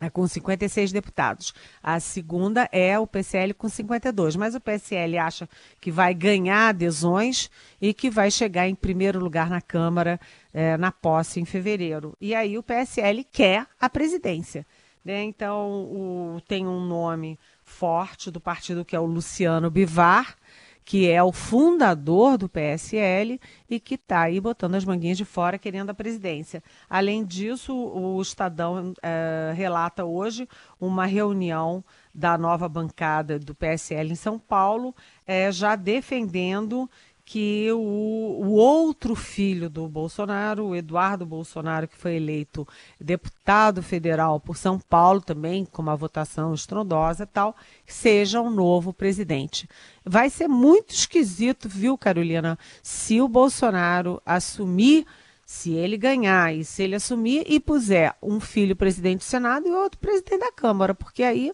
é 0.03 0.11
com 0.11 0.27
56 0.27 0.91
deputados. 0.91 1.55
A 1.81 2.01
segunda 2.01 2.69
é 2.73 2.99
o 2.99 3.07
PSL 3.07 3.55
com 3.55 3.69
52. 3.69 4.35
Mas 4.35 4.57
o 4.57 4.61
PSL 4.61 5.17
acha 5.17 5.49
que 5.81 5.93
vai 5.93 6.13
ganhar 6.13 6.71
adesões 6.71 7.49
e 7.81 7.95
que 7.95 8.11
vai 8.11 8.29
chegar 8.29 8.69
em 8.69 8.75
primeiro 8.75 9.21
lugar 9.21 9.49
na 9.49 9.61
Câmara 9.61 10.19
é, 10.53 10.77
na 10.77 10.91
posse 10.91 11.39
em 11.39 11.45
fevereiro. 11.45 12.17
E 12.21 12.35
aí 12.35 12.59
o 12.59 12.65
PSL 12.65 13.23
quer 13.31 13.65
a 13.81 13.89
presidência. 13.89 14.67
Né? 15.05 15.23
Então 15.25 15.85
o, 15.85 16.41
tem 16.47 16.67
um 16.67 16.85
nome 16.85 17.39
forte 17.65 18.31
do 18.31 18.41
partido 18.41 18.85
que 18.85 18.95
é 18.95 19.01
o 19.01 19.07
Luciano 19.07 19.71
Bivar 19.71 20.37
que 20.85 21.09
é 21.09 21.23
o 21.23 21.33
fundador 21.33 22.37
do 22.37 22.49
PSL 22.49 23.41
e 23.69 23.79
que 23.79 23.95
está 23.95 24.23
aí 24.23 24.41
botando 24.41 24.75
as 24.75 24.85
manguinhas 24.85 25.17
de 25.17 25.25
fora 25.25 25.59
querendo 25.59 25.91
a 25.91 25.95
presidência. 25.95 26.63
Além 26.89 27.25
disso, 27.25 27.75
o 27.75 28.21
Estadão 28.21 28.93
é, 29.03 29.53
relata 29.55 30.05
hoje 30.05 30.49
uma 30.81 31.07
reunião 31.07 31.85
da 32.15 32.37
nova 32.37 32.69
bancada 32.69 33.39
do 33.39 33.55
PSL 33.55 34.13
em 34.13 34.17
São 34.17 34.39
Paulo, 34.39 34.95
é, 35.27 35.51
já 35.51 35.77
defendendo 35.77 36.91
que 37.25 37.71
o, 37.73 37.79
o, 37.79 38.53
outro 38.53 39.15
filho 39.15 39.71
do 39.71 39.89
Bolsonaro, 39.89 40.67
o 40.67 40.77
Eduardo 40.77 41.25
Bolsonaro, 41.25 41.87
que 41.87 41.97
foi 41.97 42.17
eleito 42.17 42.67
deputado 43.01 43.83
federal 43.83 44.41
por 44.41 44.57
São 44.57 44.79
Paulo 44.79 45.21
também, 45.21 45.65
com 45.65 45.83
uma 45.83 45.97
votação 45.97 46.53
estrondosa 46.53 47.23
e 47.23 47.27
tal, 47.27 47.57
seja 47.87 48.41
o 48.41 48.47
um 48.47 48.51
novo 48.51 48.93
presidente. 48.93 49.69
Vai 50.05 50.31
ser 50.31 50.49
muito 50.49 50.93
esquisito, 50.93 51.69
viu, 51.69 51.97
Carolina, 51.97 52.59
se 52.83 53.21
o 53.21 53.29
Bolsonaro 53.29 54.21
assumir, 54.27 55.07
se 55.47 55.73
ele 55.73 55.97
ganhar 55.97 56.55
e 56.55 56.65
se 56.65 56.83
ele 56.83 56.97
assumir 56.97 57.45
e 57.47 57.61
puser 57.61 58.15
um 58.21 58.41
filho 58.41 58.75
presidente 58.75 59.19
do 59.19 59.25
Senado 59.25 59.67
e 59.67 59.71
outro 59.71 59.99
presidente 59.99 60.41
da 60.41 60.53
Câmara, 60.53 60.95
porque 60.95 61.23
aí 61.23 61.53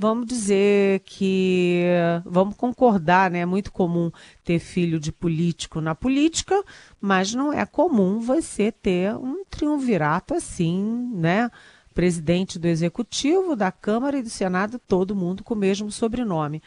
vamos 0.00 0.24
dizer 0.24 1.00
que 1.00 1.84
vamos 2.24 2.56
concordar, 2.56 3.30
né? 3.30 3.40
É 3.40 3.46
muito 3.46 3.70
comum 3.70 4.10
ter 4.42 4.58
filho 4.58 4.98
de 4.98 5.12
político 5.12 5.78
na 5.78 5.94
política, 5.94 6.64
mas 6.98 7.34
não 7.34 7.52
é 7.52 7.66
comum 7.66 8.18
você 8.18 8.72
ter 8.72 9.14
um 9.14 9.44
triunvirato 9.44 10.32
assim, 10.32 11.10
né? 11.12 11.50
Presidente 11.92 12.58
do 12.58 12.66
Executivo, 12.66 13.54
da 13.54 13.70
Câmara 13.70 14.16
e 14.16 14.22
do 14.22 14.30
Senado, 14.30 14.78
todo 14.78 15.14
mundo 15.14 15.44
com 15.44 15.52
o 15.52 15.58
mesmo 15.58 15.92
sobrenome. 15.92 16.62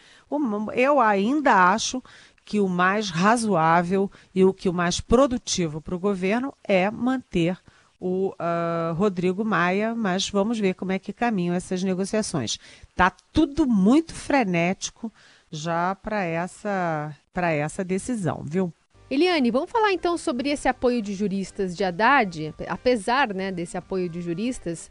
Eu 0.75 0.99
ainda 0.99 1.71
acho 1.71 2.03
que 2.45 2.59
o 2.59 2.69
mais 2.69 3.09
razoável 3.09 4.11
e 4.35 4.45
o 4.45 4.53
que 4.53 4.69
o 4.69 4.73
mais 4.73 5.01
produtivo 5.01 5.81
para 5.81 5.95
o 5.95 5.99
governo 5.99 6.53
é 6.63 6.91
manter 6.91 7.57
o 8.05 8.31
uh, 8.31 8.93
Rodrigo 8.95 9.45
Maia, 9.45 9.95
mas 9.95 10.29
vamos 10.29 10.59
ver 10.59 10.73
como 10.73 10.91
é 10.91 10.99
que 10.99 11.13
caminham 11.13 11.55
essas 11.55 11.81
negociações. 11.81 12.59
Tá 12.95 13.11
tudo 13.31 13.65
muito 13.65 14.13
frenético 14.13 15.11
já 15.49 15.95
para 15.95 16.23
essa 16.23 17.15
para 17.33 17.51
essa 17.51 17.83
decisão, 17.83 18.43
viu? 18.45 18.71
Eliane, 19.09 19.51
vamos 19.51 19.69
falar 19.69 19.91
então 19.91 20.17
sobre 20.17 20.49
esse 20.49 20.67
apoio 20.67 21.01
de 21.01 21.13
juristas 21.13 21.75
de 21.75 21.83
Haddad, 21.83 22.53
apesar 22.67 23.33
né, 23.33 23.51
desse 23.51 23.77
apoio 23.77 24.07
de 24.09 24.21
juristas, 24.21 24.89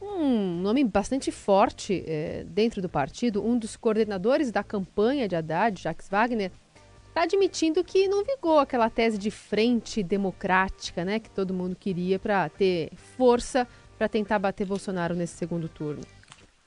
um 0.00 0.60
nome 0.60 0.82
bastante 0.84 1.30
forte 1.30 2.02
é, 2.06 2.44
dentro 2.48 2.80
do 2.80 2.88
partido, 2.88 3.44
um 3.44 3.58
dos 3.58 3.76
coordenadores 3.76 4.50
da 4.50 4.64
campanha 4.64 5.28
de 5.28 5.36
Haddad, 5.36 5.82
Jacques 5.82 6.08
Wagner, 6.08 6.50
está 7.08 7.22
admitindo 7.22 7.84
que 7.84 8.08
não 8.08 8.24
vigou 8.24 8.58
aquela 8.58 8.90
tese 8.90 9.18
de 9.18 9.30
frente 9.30 10.02
democrática, 10.02 11.04
né, 11.04 11.18
que 11.18 11.30
todo 11.30 11.54
mundo 11.54 11.76
queria 11.76 12.18
para 12.18 12.48
ter 12.48 12.90
força 13.16 13.66
para 13.96 14.08
tentar 14.08 14.38
bater 14.38 14.66
Bolsonaro 14.66 15.14
nesse 15.14 15.36
segundo 15.36 15.68
turno. 15.68 16.02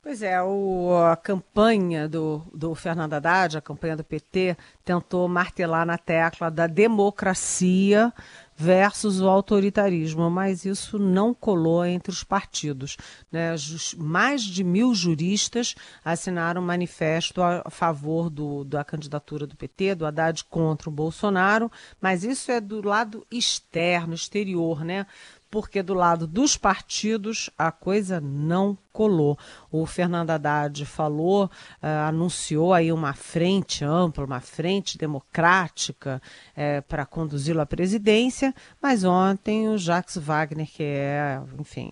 Pois 0.02 0.22
é, 0.22 0.42
o, 0.42 0.96
a 0.96 1.14
campanha 1.14 2.08
do, 2.08 2.42
do 2.54 2.74
Fernando 2.74 3.12
Haddad, 3.12 3.58
a 3.58 3.60
campanha 3.60 3.94
do 3.94 4.02
PT, 4.02 4.56
tentou 4.82 5.28
martelar 5.28 5.84
na 5.84 5.98
tecla 5.98 6.50
da 6.50 6.66
democracia 6.66 8.10
versus 8.56 9.20
o 9.20 9.28
autoritarismo, 9.28 10.30
mas 10.30 10.64
isso 10.64 10.98
não 10.98 11.34
colou 11.34 11.84
entre 11.84 12.10
os 12.10 12.24
partidos. 12.24 12.96
Né? 13.30 13.54
Mais 13.98 14.42
de 14.42 14.64
mil 14.64 14.94
juristas 14.94 15.74
assinaram 16.02 16.62
um 16.62 16.66
manifesto 16.66 17.42
a 17.42 17.68
favor 17.68 18.30
do, 18.30 18.64
da 18.64 18.82
candidatura 18.82 19.46
do 19.46 19.54
PT, 19.54 19.96
do 19.96 20.06
Haddad 20.06 20.44
contra 20.44 20.88
o 20.88 20.92
Bolsonaro, 20.92 21.70
mas 22.00 22.24
isso 22.24 22.50
é 22.50 22.58
do 22.58 22.86
lado 22.86 23.26
externo, 23.30 24.14
exterior, 24.14 24.82
né? 24.82 25.06
Porque 25.50 25.82
do 25.82 25.94
lado 25.94 26.26
dos 26.26 26.56
partidos 26.56 27.50
a 27.58 27.72
coisa 27.72 28.20
não 28.20 28.78
colou. 28.92 29.38
O 29.70 29.84
Fernando 29.84 30.30
Haddad 30.30 30.84
falou, 30.86 31.46
uh, 31.46 31.86
anunciou 32.06 32.72
aí 32.72 32.92
uma 32.92 33.12
frente 33.12 33.84
ampla, 33.84 34.24
uma 34.24 34.40
frente 34.40 34.96
democrática 34.96 36.22
uh, 36.52 36.82
para 36.82 37.04
conduzi-lo 37.04 37.60
à 37.60 37.66
presidência, 37.66 38.54
mas 38.80 39.02
ontem 39.04 39.68
o 39.68 39.76
Jacques 39.76 40.16
Wagner, 40.16 40.68
que 40.68 40.82
é, 40.82 41.40
enfim, 41.58 41.90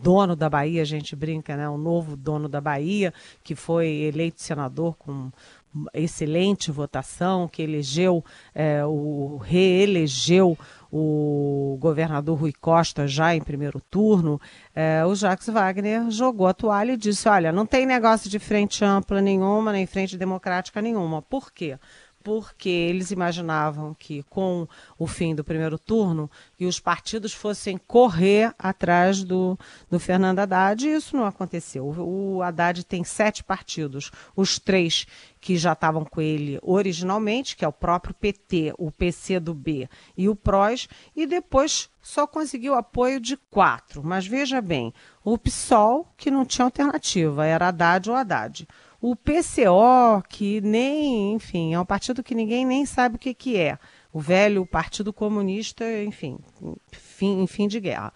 dono 0.00 0.34
da 0.34 0.50
Bahia, 0.50 0.82
a 0.82 0.86
gente 0.86 1.14
brinca, 1.14 1.56
né? 1.56 1.68
O 1.68 1.78
novo 1.78 2.16
dono 2.16 2.48
da 2.48 2.60
Bahia, 2.60 3.14
que 3.42 3.54
foi 3.54 3.88
eleito 3.88 4.42
senador 4.42 4.96
com 4.96 5.30
excelente 5.94 6.70
votação, 6.70 7.48
que 7.48 7.62
elegeu, 7.62 8.24
é, 8.54 8.84
o 8.84 9.38
reelegeu 9.38 10.58
o 10.92 11.78
governador 11.80 12.38
Rui 12.38 12.52
Costa 12.52 13.08
já 13.08 13.34
em 13.34 13.40
primeiro 13.40 13.80
turno, 13.80 14.38
é, 14.74 15.02
o 15.06 15.14
Jacques 15.14 15.48
Wagner 15.48 16.10
jogou 16.10 16.46
a 16.46 16.52
toalha 16.52 16.92
e 16.92 16.96
disse: 16.98 17.26
olha, 17.28 17.50
não 17.50 17.64
tem 17.64 17.86
negócio 17.86 18.28
de 18.28 18.38
frente 18.38 18.84
ampla 18.84 19.22
nenhuma, 19.22 19.72
nem 19.72 19.86
frente 19.86 20.18
democrática 20.18 20.82
nenhuma. 20.82 21.22
Por 21.22 21.50
quê? 21.50 21.78
Porque 22.22 22.68
eles 22.68 23.10
imaginavam 23.10 23.94
que 23.94 24.22
com 24.24 24.66
o 24.98 25.06
fim 25.06 25.34
do 25.34 25.42
primeiro 25.42 25.78
turno 25.78 26.30
que 26.56 26.64
os 26.64 26.78
partidos 26.78 27.32
fossem 27.32 27.76
correr 27.76 28.54
atrás 28.58 29.24
do, 29.24 29.58
do 29.90 29.98
Fernando 29.98 30.38
Haddad 30.38 30.86
e 30.86 30.94
isso 30.94 31.16
não 31.16 31.26
aconteceu. 31.26 31.86
O 31.86 32.42
Haddad 32.42 32.84
tem 32.84 33.04
sete 33.04 33.42
partidos, 33.42 34.10
os 34.36 34.58
três 34.58 35.06
que 35.40 35.56
já 35.56 35.72
estavam 35.72 36.04
com 36.04 36.20
ele 36.20 36.58
originalmente, 36.62 37.56
que 37.56 37.64
é 37.64 37.68
o 37.68 37.72
próprio 37.72 38.14
PT, 38.14 38.74
o 38.78 38.92
PCdoB 38.92 39.88
e 40.16 40.28
o 40.28 40.36
PROS, 40.36 40.88
e 41.16 41.26
depois 41.26 41.90
só 42.00 42.26
conseguiu 42.26 42.74
apoio 42.74 43.20
de 43.20 43.36
quatro. 43.36 44.02
Mas 44.04 44.26
veja 44.26 44.60
bem, 44.60 44.94
o 45.24 45.36
PSOL, 45.36 46.06
que 46.16 46.30
não 46.30 46.44
tinha 46.44 46.64
alternativa, 46.64 47.44
era 47.44 47.68
Haddad 47.68 48.08
ou 48.08 48.16
Haddad 48.16 48.68
o 49.02 49.16
PCO, 49.16 50.22
que 50.28 50.60
nem, 50.60 51.32
enfim, 51.32 51.74
é 51.74 51.80
um 51.80 51.84
partido 51.84 52.22
que 52.22 52.36
ninguém 52.36 52.64
nem 52.64 52.86
sabe 52.86 53.16
o 53.16 53.18
que, 53.18 53.34
que 53.34 53.56
é. 53.56 53.76
O 54.12 54.20
velho 54.20 54.64
Partido 54.64 55.12
Comunista, 55.12 55.84
enfim, 56.04 56.38
fim, 56.92 57.44
fim 57.48 57.66
de 57.66 57.80
guerra. 57.80 58.12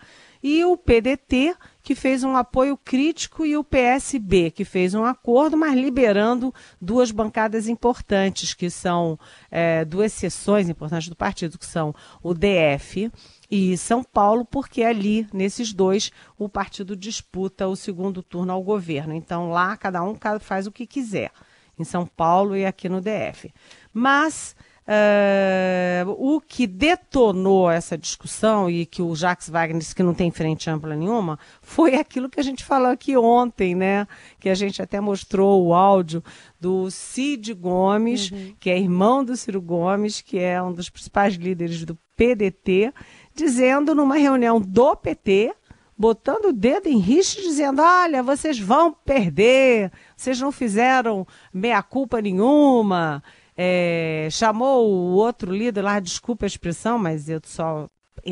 E 0.48 0.64
o 0.64 0.76
PDT, 0.76 1.56
que 1.82 1.96
fez 1.96 2.22
um 2.22 2.36
apoio 2.36 2.76
crítico, 2.76 3.44
e 3.44 3.56
o 3.56 3.64
PSB, 3.64 4.52
que 4.52 4.64
fez 4.64 4.94
um 4.94 5.04
acordo, 5.04 5.56
mas 5.56 5.74
liberando 5.74 6.54
duas 6.80 7.10
bancadas 7.10 7.66
importantes, 7.66 8.54
que 8.54 8.70
são 8.70 9.18
é, 9.50 9.84
duas 9.84 10.12
seções 10.12 10.68
importantes 10.68 11.08
do 11.08 11.16
partido, 11.16 11.58
que 11.58 11.66
são 11.66 11.92
o 12.22 12.32
DF 12.32 13.10
e 13.50 13.76
São 13.76 14.04
Paulo, 14.04 14.44
porque 14.44 14.84
ali, 14.84 15.26
nesses 15.32 15.72
dois, 15.72 16.12
o 16.38 16.48
partido 16.48 16.94
disputa 16.94 17.66
o 17.66 17.74
segundo 17.74 18.22
turno 18.22 18.52
ao 18.52 18.62
governo. 18.62 19.14
Então, 19.14 19.50
lá, 19.50 19.76
cada 19.76 20.00
um 20.04 20.16
faz 20.38 20.68
o 20.68 20.70
que 20.70 20.86
quiser, 20.86 21.32
em 21.76 21.82
São 21.82 22.06
Paulo 22.06 22.56
e 22.56 22.64
aqui 22.64 22.88
no 22.88 23.00
DF. 23.00 23.52
Mas 23.92 24.54
uh, 24.86 26.10
o 26.18 26.40
que 26.40 26.66
detonou 26.66 27.70
essa 27.70 27.98
discussão 27.98 28.70
e 28.70 28.86
que 28.86 29.02
o 29.02 29.14
Jacques 29.14 29.48
Wagner 29.48 29.78
disse 29.78 29.94
que 29.94 30.02
não 30.02 30.14
tem 30.14 30.30
frente 30.30 30.70
ampla 30.70 30.94
nenhuma 30.94 31.38
foi 31.60 31.96
aquilo 31.96 32.30
que 32.30 32.40
a 32.40 32.42
gente 32.42 32.64
falou 32.64 32.90
aqui 32.90 33.16
ontem, 33.16 33.74
né? 33.74 34.06
Que 34.38 34.48
a 34.48 34.54
gente 34.54 34.80
até 34.80 35.00
mostrou 35.00 35.66
o 35.66 35.74
áudio 35.74 36.22
do 36.60 36.90
Cid 36.90 37.52
Gomes, 37.54 38.30
uhum. 38.30 38.54
que 38.58 38.70
é 38.70 38.78
irmão 38.78 39.24
do 39.24 39.36
Ciro 39.36 39.60
Gomes, 39.60 40.20
que 40.20 40.38
é 40.38 40.62
um 40.62 40.72
dos 40.72 40.88
principais 40.88 41.34
líderes 41.34 41.84
do 41.84 41.98
PDT, 42.16 42.92
dizendo 43.34 43.94
numa 43.94 44.16
reunião 44.16 44.60
do 44.60 44.96
PT, 44.96 45.54
botando 45.96 46.46
o 46.46 46.52
dedo 46.52 46.88
em 46.88 46.98
riste, 46.98 47.42
dizendo: 47.42 47.82
olha, 47.82 48.22
vocês 48.22 48.58
vão 48.58 48.92
perder, 48.92 49.92
vocês 50.16 50.40
não 50.40 50.50
fizeram 50.50 51.26
meia-culpa 51.52 52.20
nenhuma. 52.20 53.22
É, 53.56 54.28
chamou 54.30 54.88
o 54.90 55.14
outro 55.14 55.52
líder 55.52 55.82
lá, 55.82 55.98
desculpa 55.98 56.44
a 56.44 56.46
expressão, 56.46 56.98
mas 56.98 57.28
eu 57.28 57.40
só. 57.44 57.88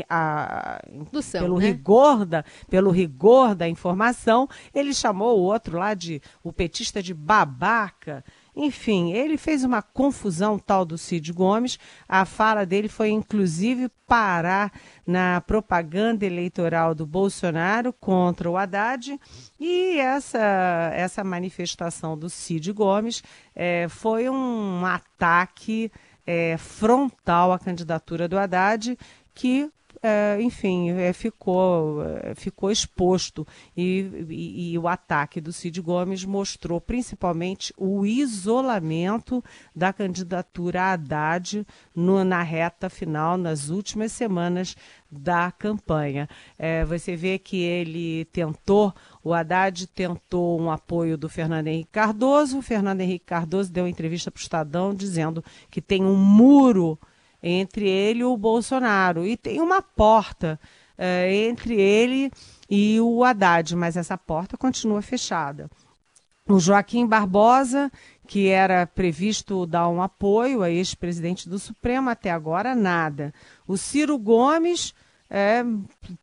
A, 0.08 0.80
pelo 1.30 1.58
né? 1.58 1.66
rigor 1.66 2.24
da 2.24 2.44
pelo 2.68 2.90
rigor 2.90 3.54
da 3.54 3.68
informação 3.68 4.48
ele 4.74 4.92
chamou 4.92 5.38
o 5.38 5.42
outro 5.42 5.78
lá 5.78 5.94
de 5.94 6.20
o 6.42 6.52
petista 6.52 7.00
de 7.00 7.14
babaca 7.14 8.24
enfim, 8.56 9.12
ele 9.12 9.36
fez 9.36 9.64
uma 9.64 9.82
confusão 9.82 10.58
tal 10.58 10.84
do 10.84 10.96
Cid 10.96 11.32
Gomes. 11.32 11.78
A 12.08 12.24
fala 12.24 12.64
dele 12.64 12.88
foi, 12.88 13.10
inclusive, 13.10 13.90
parar 14.06 14.72
na 15.04 15.40
propaganda 15.40 16.24
eleitoral 16.24 16.94
do 16.94 17.04
Bolsonaro 17.04 17.92
contra 17.92 18.48
o 18.48 18.56
Haddad. 18.56 19.18
E 19.58 19.98
essa, 19.98 20.92
essa 20.94 21.24
manifestação 21.24 22.16
do 22.16 22.30
Cid 22.30 22.72
Gomes 22.72 23.24
é, 23.56 23.88
foi 23.88 24.28
um 24.28 24.86
ataque 24.86 25.90
é, 26.24 26.56
frontal 26.56 27.52
à 27.52 27.58
candidatura 27.58 28.28
do 28.28 28.38
Haddad, 28.38 28.96
que 29.34 29.68
é, 30.06 30.36
enfim, 30.38 30.90
é, 30.90 31.14
ficou, 31.14 32.04
é, 32.04 32.34
ficou 32.34 32.70
exposto. 32.70 33.46
E, 33.74 34.26
e, 34.28 34.72
e, 34.72 34.78
o 34.78 34.86
ataque 34.86 35.40
do 35.40 35.50
Cid 35.50 35.80
Gomes 35.80 36.26
mostrou 36.26 36.78
principalmente 36.78 37.72
o 37.78 38.04
isolamento 38.04 39.42
da 39.74 39.94
candidatura 39.94 40.92
Haddad 40.92 41.66
no, 41.96 42.22
na 42.22 42.42
reta 42.42 42.90
final, 42.90 43.38
nas 43.38 43.70
últimas 43.70 44.12
semanas 44.12 44.76
da 45.10 45.50
campanha. 45.50 46.28
É, 46.58 46.84
você 46.84 47.16
vê 47.16 47.38
que 47.38 47.62
ele 47.62 48.26
tentou, 48.26 48.92
o 49.22 49.32
Haddad 49.32 49.86
tentou 49.86 50.60
um 50.60 50.70
apoio 50.70 51.16
do 51.16 51.30
Fernando 51.30 51.68
Henrique 51.68 51.92
Cardoso, 51.92 52.58
o 52.58 52.62
Fernando 52.62 53.00
Henrique 53.00 53.24
Cardoso 53.24 53.72
deu 53.72 53.84
uma 53.84 53.90
entrevista 53.90 54.30
para 54.30 54.38
o 54.38 54.42
Estadão 54.42 54.94
dizendo 54.94 55.42
que 55.70 55.80
tem 55.80 56.04
um 56.04 56.14
muro 56.14 56.98
entre 57.44 57.86
ele 57.86 58.20
e 58.20 58.24
o 58.24 58.36
Bolsonaro. 58.36 59.26
E 59.26 59.36
tem 59.36 59.60
uma 59.60 59.82
porta 59.82 60.58
é, 60.96 61.46
entre 61.46 61.78
ele 61.78 62.32
e 62.68 62.98
o 63.00 63.22
Haddad, 63.22 63.76
mas 63.76 63.96
essa 63.96 64.16
porta 64.16 64.56
continua 64.56 65.02
fechada. 65.02 65.70
O 66.48 66.58
Joaquim 66.58 67.06
Barbosa, 67.06 67.90
que 68.26 68.48
era 68.48 68.86
previsto 68.86 69.66
dar 69.66 69.88
um 69.88 70.02
apoio 70.02 70.62
a 70.62 70.70
ex-presidente 70.70 71.48
do 71.48 71.58
Supremo, 71.58 72.08
até 72.08 72.30
agora 72.30 72.74
nada. 72.74 73.32
O 73.66 73.76
Ciro 73.76 74.18
Gomes 74.18 74.94
é, 75.28 75.64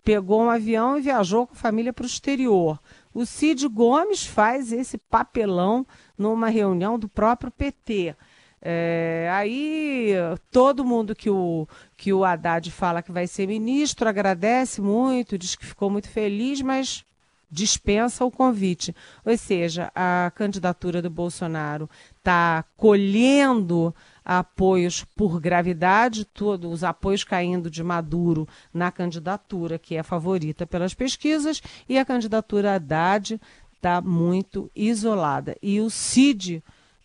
pegou 0.03 0.43
um 0.43 0.49
avião 0.49 0.97
e 0.97 1.01
viajou 1.01 1.47
com 1.47 1.53
a 1.53 1.57
família 1.57 1.91
para 1.93 2.03
o 2.03 2.07
exterior. 2.07 2.79
O 3.13 3.25
Cid 3.25 3.67
Gomes 3.67 4.25
faz 4.25 4.71
esse 4.71 4.97
papelão 4.97 5.85
numa 6.17 6.47
reunião 6.47 6.97
do 6.97 7.09
próprio 7.09 7.51
PT. 7.51 8.15
É, 8.61 9.27
aí 9.33 10.13
todo 10.51 10.85
mundo 10.85 11.15
que 11.15 11.29
o, 11.29 11.67
que 11.97 12.13
o 12.13 12.23
Haddad 12.23 12.69
fala 12.69 13.01
que 13.01 13.11
vai 13.11 13.25
ser 13.25 13.47
ministro 13.47 14.07
agradece 14.07 14.79
muito, 14.81 15.37
diz 15.37 15.55
que 15.55 15.65
ficou 15.65 15.89
muito 15.89 16.07
feliz, 16.07 16.61
mas 16.61 17.03
dispensa 17.51 18.23
o 18.23 18.31
convite. 18.31 18.95
Ou 19.25 19.35
seja, 19.37 19.91
a 19.93 20.31
candidatura 20.33 21.01
do 21.01 21.09
Bolsonaro 21.09 21.89
está 22.17 22.63
colhendo 22.77 23.93
apoios 24.23 25.03
por 25.15 25.39
gravidade, 25.41 26.23
todos 26.23 26.71
os 26.71 26.83
apoios 26.83 27.23
caindo 27.23 27.69
de 27.69 27.83
Maduro 27.83 28.47
na 28.73 28.91
candidatura 28.91 29.77
que 29.77 29.95
é 29.95 30.03
favorita 30.03 30.65
pelas 30.65 30.93
pesquisas, 30.93 31.61
e 31.89 31.97
a 31.97 32.05
candidatura 32.05 32.75
Haddad 32.75 33.41
está 33.75 33.99
muito 33.99 34.71
isolada. 34.75 35.57
E 35.61 35.81
o 35.81 35.89
Cid 35.89 36.63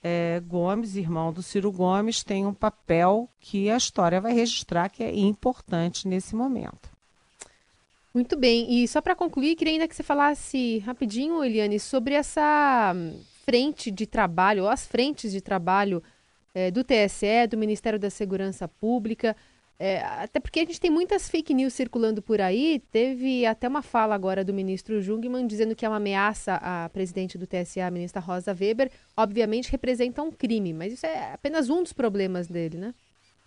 é, 0.09 0.41
Gomes, 0.47 0.95
irmão 0.95 1.33
do 1.33 1.43
Ciro 1.43 1.73
Gomes, 1.73 2.23
tem 2.23 2.47
um 2.47 2.55
papel 2.55 3.29
que 3.41 3.69
a 3.69 3.77
história 3.77 4.21
vai 4.21 4.33
registrar 4.33 4.89
que 4.89 5.03
é 5.03 5.13
importante 5.13 6.07
nesse 6.07 6.37
momento. 6.37 6.89
Muito 8.15 8.37
bem. 8.37 8.73
E 8.73 8.87
só 8.87 9.01
para 9.01 9.17
concluir, 9.17 9.57
queria 9.57 9.73
ainda 9.73 9.89
que 9.89 9.97
você 9.97 10.05
falasse 10.05 10.79
rapidinho, 10.79 11.43
Eliane, 11.43 11.81
sobre 11.81 12.15
essa 12.15 12.93
hum, 12.95 13.21
frente 13.45 13.91
de 13.91 14.07
trabalho, 14.07 14.63
ou 14.63 14.69
as 14.69 14.87
frentes 14.87 15.33
de 15.33 15.41
trabalho 15.41 16.01
é, 16.55 16.71
do 16.71 16.85
TSE, 16.85 17.49
do 17.51 17.59
Ministério 17.59 17.99
da 17.99 18.09
Segurança 18.09 18.69
Pública, 18.69 19.37
É, 19.79 20.03
até 20.03 20.41
porque 20.41 20.61
a 20.61 20.65
gente 20.65 20.81
tem 20.81 20.91
muitas 20.91 21.29
fake 21.29 21.53
news 21.53 21.75
circulando 21.75 22.23
por 22.23 22.41
aí. 22.41 22.83
Teve 22.91 23.45
até 23.45 23.69
uma 23.69 23.83
fala 23.83 24.15
agora 24.15 24.43
do 24.43 24.55
ministro 24.55 25.03
Jungmann 25.03 25.47
dizendo 25.47 25.77
que 25.77 25.85
é 25.85 25.89
uma 25.89 25.99
ameaça 25.99 26.55
à 26.63 26.89
presidente 26.89 27.37
do 27.37 27.47
TSE, 27.47 27.81
a 27.81 27.91
ministra 27.91 28.21
Rosa 28.21 28.57
Weber. 28.59 28.91
Obviamente 29.17 29.71
representa 29.71 30.23
um 30.23 30.33
crime, 30.33 30.73
mas 30.73 30.95
isso 30.95 31.05
é 31.05 31.35
apenas 31.35 31.69
um 31.69 31.83
dos 31.83 31.93
problemas 31.93 32.47
dele, 32.49 32.79
né? 32.79 32.95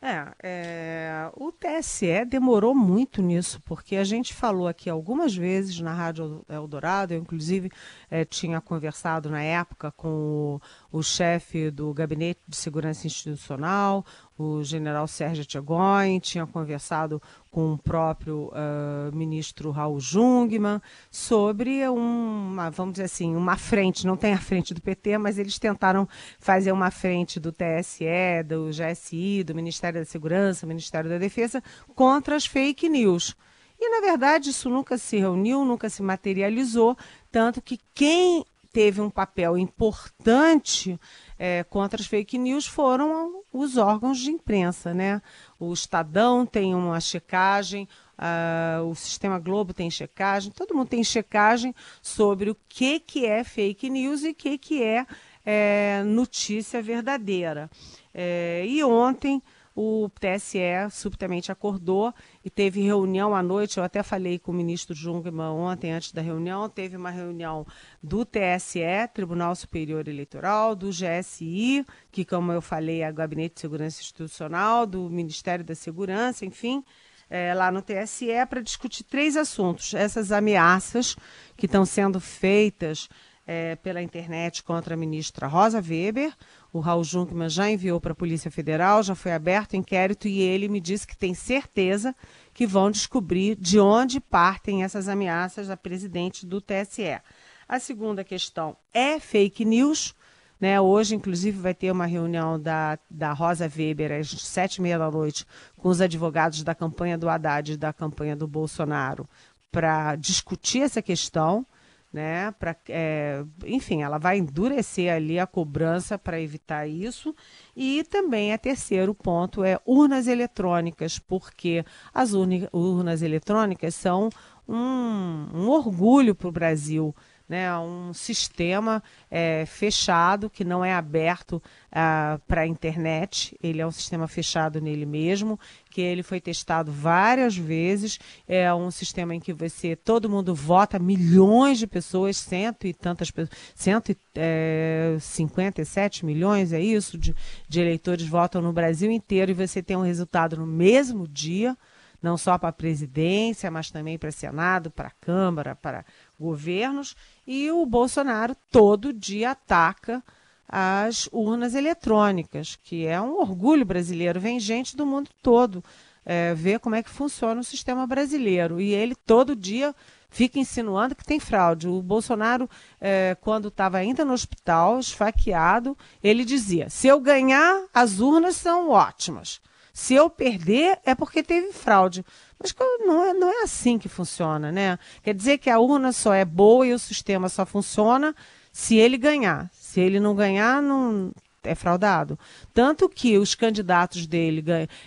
É, 0.01 0.33
é, 0.41 1.31
o 1.35 1.51
TSE 1.51 2.23
demorou 2.23 2.73
muito 2.73 3.21
nisso, 3.21 3.61
porque 3.65 3.97
a 3.97 4.03
gente 4.05 4.33
falou 4.33 4.65
aqui 4.65 4.89
algumas 4.89 5.35
vezes 5.35 5.81
na 5.81 5.93
Rádio 5.93 6.45
Eldorado, 6.47 7.13
eu 7.13 7.19
inclusive 7.19 7.69
é, 8.09 8.23
tinha 8.23 8.61
conversado 8.61 9.29
na 9.29 9.43
época 9.43 9.91
com 9.91 10.57
o, 10.88 10.88
o 10.91 11.03
chefe 11.03 11.69
do 11.69 11.93
Gabinete 11.93 12.39
de 12.47 12.55
Segurança 12.55 13.05
Institucional, 13.05 14.05
o 14.37 14.63
general 14.63 15.07
Sérgio 15.07 15.45
Tchegoin, 15.45 16.19
tinha 16.19 16.47
conversado 16.47 17.21
com 17.51 17.73
o 17.73 17.77
próprio 17.77 18.51
uh, 18.53 19.15
ministro 19.15 19.71
Raul 19.71 19.99
Jungmann 19.99 20.81
sobre 21.11 21.87
uma, 21.87 22.69
vamos 22.69 22.93
dizer 22.93 23.05
assim, 23.05 23.35
uma 23.35 23.57
frente, 23.57 24.07
não 24.07 24.17
tem 24.17 24.33
a 24.33 24.39
frente 24.39 24.73
do 24.73 24.81
PT, 24.81 25.17
mas 25.17 25.37
eles 25.37 25.59
tentaram 25.59 26.07
fazer 26.39 26.71
uma 26.71 26.89
frente 26.89 27.39
do 27.39 27.51
TSE, 27.51 28.43
do 28.47 28.69
GSI, 28.69 29.43
do 29.43 29.53
Ministério 29.53 29.99
da 29.99 30.05
Segurança, 30.05 30.65
Ministério 30.65 31.09
da 31.09 31.17
Defesa, 31.17 31.61
contra 31.95 32.35
as 32.35 32.45
fake 32.45 32.87
news. 32.89 33.35
E, 33.81 33.89
na 33.89 34.01
verdade, 34.05 34.49
isso 34.49 34.69
nunca 34.69 34.97
se 34.97 35.17
reuniu, 35.17 35.63
nunca 35.63 35.89
se 35.89 36.03
materializou, 36.03 36.97
tanto 37.31 37.61
que 37.61 37.79
quem 37.93 38.43
teve 38.79 39.01
um 39.01 39.09
papel 39.09 39.57
importante 39.57 40.97
é, 41.37 41.65
contra 41.65 41.99
as 41.99 42.07
fake 42.07 42.37
news 42.37 42.65
foram 42.65 43.43
os 43.51 43.75
órgãos 43.75 44.17
de 44.19 44.31
imprensa, 44.31 44.93
né? 44.93 45.21
O 45.59 45.73
Estadão 45.73 46.45
tem 46.45 46.73
uma 46.73 47.01
checagem, 47.01 47.89
uh, 48.17 48.85
o 48.85 48.95
Sistema 48.95 49.37
Globo 49.37 49.73
tem 49.73 49.91
checagem, 49.91 50.49
todo 50.53 50.73
mundo 50.73 50.87
tem 50.87 51.03
checagem 51.03 51.75
sobre 52.01 52.51
o 52.51 52.57
que, 52.69 53.01
que 53.01 53.25
é 53.25 53.43
fake 53.43 53.89
news 53.89 54.23
e 54.23 54.29
o 54.29 54.33
que, 54.33 54.57
que 54.57 54.81
é, 54.81 55.05
é 55.45 56.01
notícia 56.05 56.81
verdadeira. 56.81 57.69
É, 58.13 58.63
e 58.65 58.81
ontem 58.81 59.43
o 59.75 60.09
TSE 60.09 60.59
subitamente 60.91 61.51
acordou 61.51 62.13
e 62.43 62.49
teve 62.49 62.81
reunião 62.81 63.35
à 63.35 63.41
noite. 63.41 63.77
Eu 63.77 63.83
até 63.83 64.03
falei 64.03 64.37
com 64.37 64.51
o 64.51 64.55
ministro 64.55 64.95
Jungmann 64.95 65.55
ontem, 65.55 65.91
antes 65.91 66.11
da 66.11 66.21
reunião. 66.21 66.67
Teve 66.67 66.97
uma 66.97 67.09
reunião 67.09 67.65
do 68.01 68.25
TSE, 68.25 68.79
Tribunal 69.13 69.55
Superior 69.55 70.07
Eleitoral, 70.07 70.75
do 70.75 70.89
GSI, 70.89 71.85
que, 72.11 72.25
como 72.25 72.51
eu 72.51 72.61
falei, 72.61 73.01
é 73.01 73.09
o 73.09 73.13
Gabinete 73.13 73.55
de 73.55 73.61
Segurança 73.61 74.01
Institucional, 74.01 74.85
do 74.85 75.09
Ministério 75.09 75.63
da 75.63 75.75
Segurança, 75.75 76.45
enfim. 76.45 76.83
É, 77.29 77.53
lá 77.53 77.71
no 77.71 77.83
TSE 77.83 78.25
para 78.49 78.59
discutir 78.59 79.03
três 79.03 79.37
assuntos. 79.37 79.93
Essas 79.93 80.31
ameaças 80.31 81.15
que 81.55 81.67
estão 81.67 81.85
sendo 81.85 82.19
feitas 82.19 83.07
é, 83.51 83.75
pela 83.77 83.99
internet 83.99 84.61
contra 84.61 84.93
a 84.93 84.97
ministra 84.97 85.47
Rosa 85.47 85.81
Weber. 85.81 86.31
O 86.71 86.79
Raul 86.79 87.03
Junkman 87.03 87.49
já 87.49 87.67
enviou 87.67 87.99
para 87.99 88.11
a 88.11 88.15
Polícia 88.15 88.51
Federal, 88.51 89.01
já 89.01 89.15
foi 89.15 89.31
aberto 89.31 89.75
inquérito 89.75 90.27
e 90.27 90.39
ele 90.39 90.67
me 90.67 90.79
disse 90.79 91.07
que 91.07 91.17
tem 91.17 91.33
certeza 91.33 92.15
que 92.53 92.67
vão 92.67 92.91
descobrir 92.91 93.55
de 93.55 93.79
onde 93.79 94.19
partem 94.19 94.83
essas 94.83 95.07
ameaças 95.07 95.67
da 95.67 95.75
presidente 95.75 96.45
do 96.45 96.61
TSE. 96.61 97.19
A 97.67 97.79
segunda 97.79 98.23
questão 98.23 98.77
é 98.93 99.19
fake 99.19 99.65
news. 99.65 100.13
Né? 100.59 100.79
Hoje, 100.79 101.15
inclusive, 101.15 101.57
vai 101.57 101.73
ter 101.73 101.89
uma 101.89 102.05
reunião 102.05 102.59
da, 102.59 102.99
da 103.09 103.33
Rosa 103.33 103.67
Weber 103.67 104.11
às 104.11 104.29
sete 104.29 104.75
e 104.75 104.81
meia 104.83 104.99
da 104.99 105.09
noite 105.09 105.43
com 105.75 105.89
os 105.89 106.01
advogados 106.01 106.61
da 106.61 106.75
campanha 106.75 107.17
do 107.17 107.27
Haddad 107.27 107.71
e 107.71 107.77
da 107.77 107.91
campanha 107.91 108.35
do 108.35 108.47
Bolsonaro 108.47 109.27
para 109.71 110.15
discutir 110.17 110.81
essa 110.81 111.01
questão 111.01 111.65
né? 112.11 112.51
Pra, 112.59 112.75
é, 112.89 113.43
enfim, 113.65 114.01
ela 114.01 114.17
vai 114.17 114.37
endurecer 114.37 115.13
ali 115.13 115.39
a 115.39 115.47
cobrança 115.47 116.17
para 116.17 116.41
evitar 116.41 116.87
isso. 116.87 117.35
E 117.75 118.03
também, 118.03 118.53
a 118.53 118.57
terceiro 118.57 119.13
ponto 119.13 119.63
é 119.63 119.79
urnas 119.85 120.27
eletrônicas, 120.27 121.19
porque 121.19 121.85
as 122.13 122.33
urnas 122.33 123.21
eletrônicas 123.21 123.95
são 123.95 124.29
um, 124.67 125.47
um 125.53 125.69
orgulho 125.69 126.35
para 126.35 126.47
o 126.47 126.51
Brasil 126.51 127.15
né, 127.49 127.75
um 127.79 128.13
sistema 128.13 129.01
é, 129.31 129.65
fechado 129.65 130.51
que 130.51 130.63
não 130.63 130.85
é 130.85 130.93
aberto 130.93 131.59
ah, 131.91 132.39
para 132.47 132.61
a 132.61 132.67
internet. 132.67 133.57
Ele 133.61 133.81
é 133.81 133.87
um 133.87 133.91
sistema 133.91 134.27
fechado 134.27 134.79
nele 134.79 135.07
mesmo, 135.07 135.59
que 135.89 135.99
ele 135.99 136.21
foi 136.21 136.39
testado 136.39 136.91
várias 136.91 137.57
vezes. 137.57 138.19
É 138.47 138.71
um 138.71 138.91
sistema 138.91 139.33
em 139.33 139.39
que 139.39 139.51
você 139.51 139.95
todo 139.95 140.29
mundo 140.29 140.53
vota, 140.53 140.99
milhões 140.99 141.79
de 141.79 141.87
pessoas, 141.87 142.37
cento 142.37 142.85
e 142.85 142.93
tantas 142.93 143.31
pessoas, 143.31 143.57
157 143.73 146.23
é, 146.23 146.25
milhões, 146.25 146.71
é 146.71 146.79
isso, 146.79 147.17
de, 147.17 147.35
de 147.67 147.81
eleitores 147.81 148.27
votam 148.27 148.61
no 148.61 148.71
Brasil 148.71 149.09
inteiro 149.09 149.49
e 149.49 149.55
você 149.55 149.81
tem 149.81 149.97
um 149.97 150.03
resultado 150.03 150.55
no 150.55 150.67
mesmo 150.67 151.27
dia 151.27 151.75
não 152.21 152.37
só 152.37 152.57
para 152.57 152.69
a 152.69 152.73
presidência, 152.73 153.71
mas 153.71 153.89
também 153.89 154.17
para 154.17 154.31
Senado, 154.31 154.91
para 154.91 155.11
Câmara, 155.21 155.75
para 155.75 156.05
governos. 156.39 157.15
E 157.45 157.69
o 157.71 157.85
Bolsonaro 157.85 158.55
todo 158.71 159.13
dia 159.13 159.51
ataca 159.51 160.23
as 160.67 161.27
urnas 161.31 161.73
eletrônicas, 161.73 162.77
que 162.83 163.05
é 163.05 163.19
um 163.19 163.39
orgulho 163.39 163.85
brasileiro. 163.85 164.39
Vem 164.39 164.59
gente 164.59 164.95
do 164.95 165.05
mundo 165.05 165.29
todo 165.41 165.83
é, 166.25 166.53
ver 166.53 166.79
como 166.79 166.95
é 166.95 167.01
que 167.01 167.09
funciona 167.09 167.59
o 167.59 167.63
sistema 167.63 168.05
brasileiro. 168.05 168.79
E 168.79 168.93
ele 168.93 169.15
todo 169.15 169.55
dia 169.55 169.95
fica 170.29 170.59
insinuando 170.59 171.15
que 171.15 171.25
tem 171.25 171.39
fraude. 171.39 171.87
O 171.87 172.03
Bolsonaro, 172.03 172.69
é, 173.01 173.35
quando 173.41 173.69
estava 173.69 173.97
ainda 173.97 174.23
no 174.23 174.33
hospital, 174.33 174.99
esfaqueado, 174.99 175.97
ele 176.23 176.45
dizia: 176.45 176.87
se 176.89 177.07
eu 177.07 177.19
ganhar, 177.19 177.83
as 177.91 178.19
urnas 178.19 178.55
são 178.55 178.89
ótimas. 178.89 179.59
Se 179.93 180.13
eu 180.13 180.29
perder, 180.29 180.99
é 181.05 181.13
porque 181.15 181.43
teve 181.43 181.71
fraude. 181.71 182.25
Mas 182.61 182.75
não 182.99 183.23
é, 183.23 183.33
não 183.33 183.49
é 183.49 183.63
assim 183.63 183.97
que 183.97 184.09
funciona, 184.09 184.71
né? 184.71 184.99
Quer 185.23 185.33
dizer 185.33 185.57
que 185.57 185.69
a 185.69 185.79
urna 185.79 186.11
só 186.11 186.33
é 186.33 186.45
boa 186.45 186.85
e 186.85 186.93
o 186.93 186.99
sistema 186.99 187.49
só 187.49 187.65
funciona 187.65 188.35
se 188.71 188.95
ele 188.95 189.17
ganhar. 189.17 189.69
Se 189.73 189.99
ele 189.99 190.19
não 190.19 190.35
ganhar, 190.35 190.81
não, 190.81 191.31
é 191.69 191.75
fraudado. 191.75 192.37
Tanto 192.73 193.07
que 193.07 193.37
os 193.37 193.55
candidatos 193.55 194.25
dele 194.25 194.63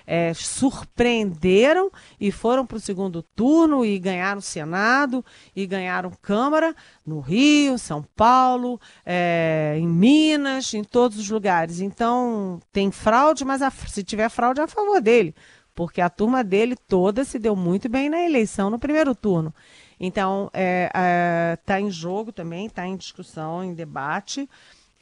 é, 0.06 0.32
surpreenderam 0.34 1.90
e 2.20 2.30
foram 2.30 2.64
para 2.64 2.76
o 2.76 2.80
segundo 2.80 3.22
turno 3.22 3.84
e 3.84 3.98
ganharam 3.98 4.40
Senado 4.40 5.24
e 5.54 5.66
ganharam 5.66 6.12
Câmara 6.22 6.74
no 7.04 7.20
Rio, 7.20 7.78
São 7.78 8.02
Paulo, 8.16 8.80
é, 9.04 9.76
em 9.78 9.86
Minas, 9.86 10.72
em 10.74 10.84
todos 10.84 11.18
os 11.18 11.28
lugares. 11.28 11.80
Então 11.80 12.60
tem 12.72 12.90
fraude, 12.90 13.44
mas 13.44 13.62
a, 13.62 13.70
se 13.70 14.02
tiver 14.02 14.28
fraude 14.28 14.60
é 14.60 14.64
a 14.64 14.68
favor 14.68 15.00
dele, 15.00 15.34
porque 15.74 16.00
a 16.00 16.08
turma 16.08 16.44
dele 16.44 16.76
toda 16.76 17.24
se 17.24 17.38
deu 17.38 17.56
muito 17.56 17.88
bem 17.88 18.08
na 18.08 18.22
eleição 18.22 18.70
no 18.70 18.78
primeiro 18.78 19.14
turno. 19.14 19.54
Então 19.98 20.46
está 20.46 20.58
é, 20.58 20.90
é, 20.94 21.56
tá 21.64 21.80
em 21.80 21.90
jogo 21.90 22.32
também, 22.32 22.66
está 22.66 22.86
em 22.86 22.96
discussão, 22.96 23.62
em 23.62 23.72
debate 23.72 24.48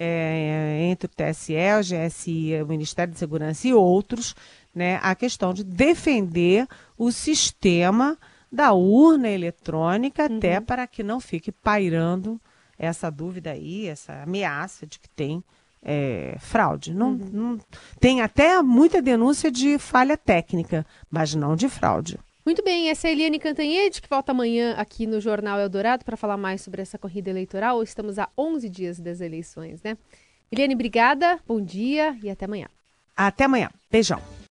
é, 0.02 0.86
entre 0.90 1.06
o 1.06 1.10
TSE, 1.10 1.52
o 1.78 1.82
GSI, 1.82 2.62
o 2.62 2.66
Ministério 2.66 3.12
da 3.12 3.18
Segurança 3.18 3.68
e 3.68 3.74
outros, 3.74 4.34
né, 4.74 4.98
a 5.02 5.14
questão 5.14 5.52
de 5.52 5.62
defender 5.62 6.66
o 6.96 7.12
sistema 7.12 8.16
da 8.50 8.72
urna 8.72 9.28
eletrônica, 9.28 10.26
uhum. 10.26 10.38
até 10.38 10.58
para 10.58 10.86
que 10.86 11.02
não 11.02 11.20
fique 11.20 11.52
pairando 11.52 12.40
essa 12.78 13.10
dúvida 13.10 13.50
aí, 13.50 13.86
essa 13.86 14.22
ameaça 14.22 14.86
de 14.86 14.98
que 14.98 15.08
tem 15.10 15.44
é, 15.82 16.34
fraude. 16.38 16.94
Não, 16.94 17.10
uhum. 17.10 17.30
não, 17.30 17.60
tem 18.00 18.22
até 18.22 18.62
muita 18.62 19.02
denúncia 19.02 19.50
de 19.50 19.78
falha 19.78 20.16
técnica, 20.16 20.86
mas 21.10 21.34
não 21.34 21.54
de 21.54 21.68
fraude. 21.68 22.18
Muito 22.44 22.64
bem, 22.64 22.88
essa 22.88 23.06
é 23.06 23.10
a 23.10 23.12
Eliane 23.12 23.38
Cantanhede, 23.38 24.00
que 24.00 24.08
volta 24.08 24.32
amanhã 24.32 24.74
aqui 24.76 25.06
no 25.06 25.20
Jornal 25.20 25.58
Eldorado 25.60 26.04
para 26.04 26.16
falar 26.16 26.36
mais 26.36 26.62
sobre 26.62 26.80
essa 26.80 26.98
corrida 26.98 27.28
eleitoral. 27.28 27.82
Estamos 27.82 28.18
a 28.18 28.28
11 28.36 28.68
dias 28.68 28.98
das 28.98 29.20
eleições, 29.20 29.82
né? 29.82 29.96
Eliane, 30.50 30.74
obrigada, 30.74 31.38
bom 31.46 31.60
dia 31.60 32.16
e 32.22 32.30
até 32.30 32.46
amanhã. 32.46 32.66
Até 33.14 33.44
amanhã. 33.44 33.70
Beijão. 33.90 34.39